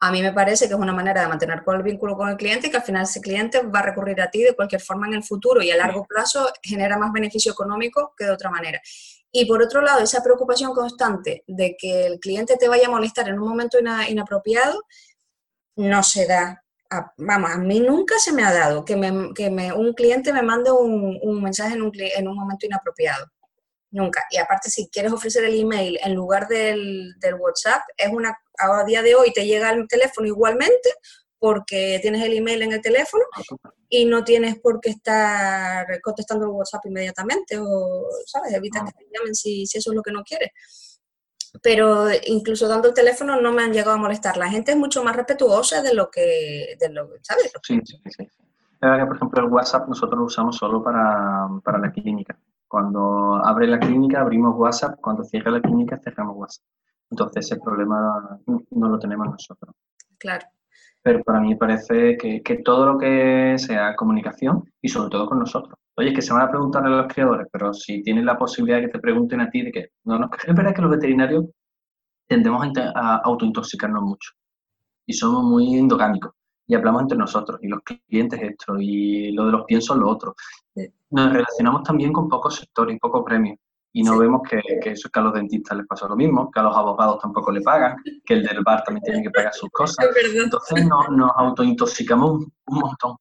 A 0.00 0.12
mí 0.12 0.20
me 0.20 0.34
parece 0.34 0.68
que 0.68 0.74
es 0.74 0.78
una 0.78 0.92
manera 0.92 1.22
de 1.22 1.28
mantener 1.28 1.62
el 1.66 1.82
vínculo 1.82 2.14
con 2.14 2.28
el 2.28 2.36
cliente 2.36 2.66
y 2.66 2.70
que 2.70 2.76
al 2.76 2.82
final 2.82 3.04
ese 3.04 3.22
cliente 3.22 3.62
va 3.62 3.78
a 3.78 3.84
recurrir 3.84 4.20
a 4.20 4.30
ti 4.30 4.42
de 4.42 4.54
cualquier 4.54 4.82
forma 4.82 5.06
en 5.06 5.14
el 5.14 5.24
futuro 5.24 5.62
y 5.62 5.70
a 5.70 5.76
largo 5.78 6.04
plazo 6.04 6.52
genera 6.62 6.98
más 6.98 7.10
beneficio 7.10 7.52
económico 7.52 8.12
que 8.14 8.26
de 8.26 8.32
otra 8.32 8.50
manera. 8.50 8.82
Y 9.36 9.46
por 9.46 9.60
otro 9.60 9.82
lado, 9.82 10.00
esa 10.00 10.22
preocupación 10.22 10.72
constante 10.72 11.42
de 11.48 11.76
que 11.76 12.06
el 12.06 12.20
cliente 12.20 12.56
te 12.56 12.68
vaya 12.68 12.86
a 12.86 12.90
molestar 12.90 13.28
en 13.28 13.40
un 13.40 13.48
momento 13.48 13.78
inapropiado 14.08 14.80
no 15.76 16.04
se 16.04 16.24
da 16.26 16.64
vamos, 17.16 17.50
a 17.50 17.58
mí 17.58 17.80
nunca 17.80 18.18
se 18.20 18.32
me 18.32 18.44
ha 18.44 18.52
dado 18.52 18.84
que, 18.84 18.94
me, 18.94 19.34
que 19.34 19.50
me, 19.50 19.72
un 19.72 19.92
cliente 19.94 20.32
me 20.32 20.42
mande 20.42 20.70
un, 20.70 21.18
un 21.20 21.42
mensaje 21.42 21.74
en 21.74 21.82
un, 21.82 21.92
en 21.94 22.28
un, 22.28 22.36
momento 22.36 22.66
inapropiado. 22.66 23.26
Nunca. 23.90 24.24
Y 24.30 24.38
aparte, 24.38 24.70
si 24.70 24.88
quieres 24.88 25.12
ofrecer 25.12 25.44
el 25.44 25.58
email 25.58 25.98
en 26.02 26.14
lugar 26.14 26.48
del, 26.48 27.14
del, 27.18 27.34
WhatsApp, 27.34 27.82
es 27.96 28.12
una, 28.12 28.36
a 28.58 28.84
día 28.84 29.02
de 29.02 29.14
hoy 29.14 29.32
te 29.32 29.46
llega 29.46 29.70
el 29.70 29.86
teléfono 29.88 30.26
igualmente 30.26 30.94
porque 31.44 31.98
tienes 32.00 32.22
el 32.24 32.32
email 32.32 32.62
en 32.62 32.72
el 32.72 32.80
teléfono 32.80 33.22
y 33.86 34.06
no 34.06 34.24
tienes 34.24 34.58
por 34.60 34.80
qué 34.80 34.88
estar 34.88 35.86
contestando 36.00 36.46
el 36.46 36.52
WhatsApp 36.52 36.86
inmediatamente 36.86 37.58
o, 37.60 38.06
¿sabes? 38.24 38.54
Evita 38.54 38.82
que 38.82 38.92
te 38.92 39.10
llamen 39.12 39.34
si, 39.34 39.66
si 39.66 39.76
eso 39.76 39.90
es 39.90 39.94
lo 39.94 40.00
que 40.02 40.10
no 40.10 40.22
quieres 40.22 40.52
pero 41.62 42.06
incluso 42.26 42.66
dando 42.66 42.88
el 42.88 42.94
teléfono 42.94 43.38
no 43.42 43.52
me 43.52 43.62
han 43.62 43.74
llegado 43.74 43.92
a 43.92 44.00
molestar. 44.00 44.38
La 44.38 44.48
gente 44.48 44.72
es 44.72 44.78
mucho 44.78 45.04
más 45.04 45.14
respetuosa 45.14 45.82
de 45.82 45.94
lo 45.94 46.10
que, 46.10 46.76
de 46.80 46.88
lo, 46.88 47.10
¿sabes? 47.20 47.52
Sí, 47.62 47.78
sí, 47.84 48.00
sí. 48.06 48.26
Que, 48.80 49.06
por 49.06 49.16
ejemplo, 49.16 49.44
el 49.44 49.52
WhatsApp 49.52 49.86
nosotros 49.86 50.18
lo 50.18 50.24
usamos 50.24 50.56
solo 50.56 50.82
para, 50.82 51.46
para 51.62 51.78
la 51.78 51.92
clínica. 51.92 52.36
Cuando 52.66 53.36
abre 53.36 53.66
la 53.66 53.78
clínica, 53.78 54.22
abrimos 54.22 54.56
WhatsApp. 54.56 54.98
Cuando 55.00 55.22
cierra 55.24 55.50
la 55.50 55.60
clínica, 55.60 56.00
cerramos 56.02 56.36
WhatsApp. 56.36 56.64
Entonces, 57.10 57.46
ese 57.46 57.60
problema 57.60 58.40
no 58.70 58.88
lo 58.88 58.98
tenemos 58.98 59.28
nosotros. 59.28 59.76
Claro 60.18 60.46
pero 61.04 61.22
para 61.22 61.38
mí 61.38 61.54
parece 61.54 62.16
que, 62.16 62.62
todo 62.64 62.86
lo 62.86 62.98
que 62.98 63.56
sea 63.58 63.94
comunicación 63.94 64.64
y 64.80 64.88
sobre 64.88 65.10
todo 65.10 65.26
con 65.26 65.38
nosotros. 65.38 65.78
Oye, 65.98 66.14
que 66.14 66.22
se 66.22 66.32
van 66.32 66.42
a 66.42 66.50
preguntar 66.50 66.86
a 66.86 66.88
los 66.88 67.12
criadores, 67.12 67.46
pero 67.52 67.74
si 67.74 68.02
tienen 68.02 68.24
la 68.24 68.38
posibilidad 68.38 68.78
de 68.78 68.86
que 68.86 68.92
te 68.92 68.98
pregunten 69.00 69.42
a 69.42 69.50
ti 69.50 69.60
de 69.60 69.70
que 69.70 69.88
no 70.04 70.18
nos 70.18 70.30
es 70.32 70.54
verdad 70.54 70.74
que 70.74 70.80
los 70.80 70.90
veterinarios 70.90 71.44
tendemos 72.26 72.66
a, 72.78 73.16
autointoxicarnos 73.16 74.02
mucho 74.02 74.32
y 75.06 75.12
somos 75.12 75.44
muy 75.44 75.74
endogámicos 75.76 76.32
y 76.66 76.74
hablamos 76.74 77.02
entre 77.02 77.18
nosotros 77.18 77.60
y 77.62 77.68
los 77.68 77.80
clientes 77.82 78.40
esto 78.40 78.76
y 78.80 79.30
lo 79.32 79.44
de 79.44 79.52
los 79.52 79.64
piensos 79.66 79.98
lo 79.98 80.08
otro. 80.08 80.34
Nos 81.10 81.32
relacionamos 81.34 81.82
también 81.82 82.14
con 82.14 82.30
pocos 82.30 82.56
sectores 82.56 82.96
y 82.96 82.98
pocos 82.98 83.22
premios 83.26 83.58
y 83.96 84.02
no 84.02 84.18
vemos 84.18 84.42
que, 84.42 84.60
que, 84.82 84.90
eso, 84.90 85.08
que 85.08 85.20
a 85.20 85.22
los 85.22 85.32
dentistas 85.32 85.78
les 85.78 85.86
pasa 85.86 86.08
lo 86.08 86.16
mismo, 86.16 86.50
que 86.50 86.58
a 86.58 86.64
los 86.64 86.76
abogados 86.76 87.20
tampoco 87.22 87.52
le 87.52 87.60
pagan, 87.60 87.96
que 88.24 88.34
el 88.34 88.42
del 88.42 88.62
bar 88.64 88.82
también 88.82 89.04
tiene 89.04 89.22
que 89.22 89.30
pagar 89.30 89.54
sus 89.54 89.70
cosas. 89.70 90.04
Entonces 90.34 90.84
nos, 90.84 91.08
nos 91.10 91.30
autointoxicamos 91.36 92.30
un, 92.32 92.52
un, 92.66 92.78
montón. 92.80 93.16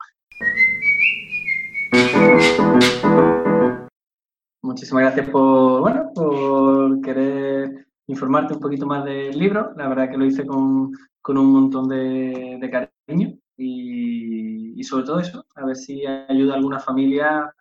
Muchísimas 4.64 5.04
gracias 5.04 5.30
por, 5.30 5.82
bueno, 5.82 6.10
por 6.16 7.02
querer 7.02 7.86
informarte 8.08 8.56
un 8.56 8.60
poquito 8.60 8.88
más 8.88 9.06
del 9.06 9.38
libro. 9.38 9.74
La 9.78 9.88
verdad 9.88 10.10
que 10.10 10.18
lo 10.18 10.26
hice 10.26 10.44
con, 10.44 10.92
con 11.22 11.38
un 11.38 11.54
montón 11.54 11.88
de, 11.88 12.58
de 12.60 12.70
cariño 12.72 13.38
y, 13.58 14.74
y 14.80 14.84
sobre 14.84 15.06
todo 15.06 15.20
eso, 15.20 15.46
a 15.56 15.66
ver 15.66 15.76
si 15.76 16.04
ayuda 16.04 16.54
a 16.54 16.58
alguna 16.58 16.80
familia 16.80 17.54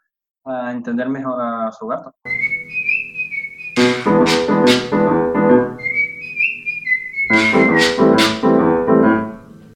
a 0.47 0.73
entender 0.73 1.11
mejor 1.11 1.39
a 1.43 1.71
su 1.73 1.87
gato. 1.87 2.15
thank 4.05 4.29
you 7.99 8.12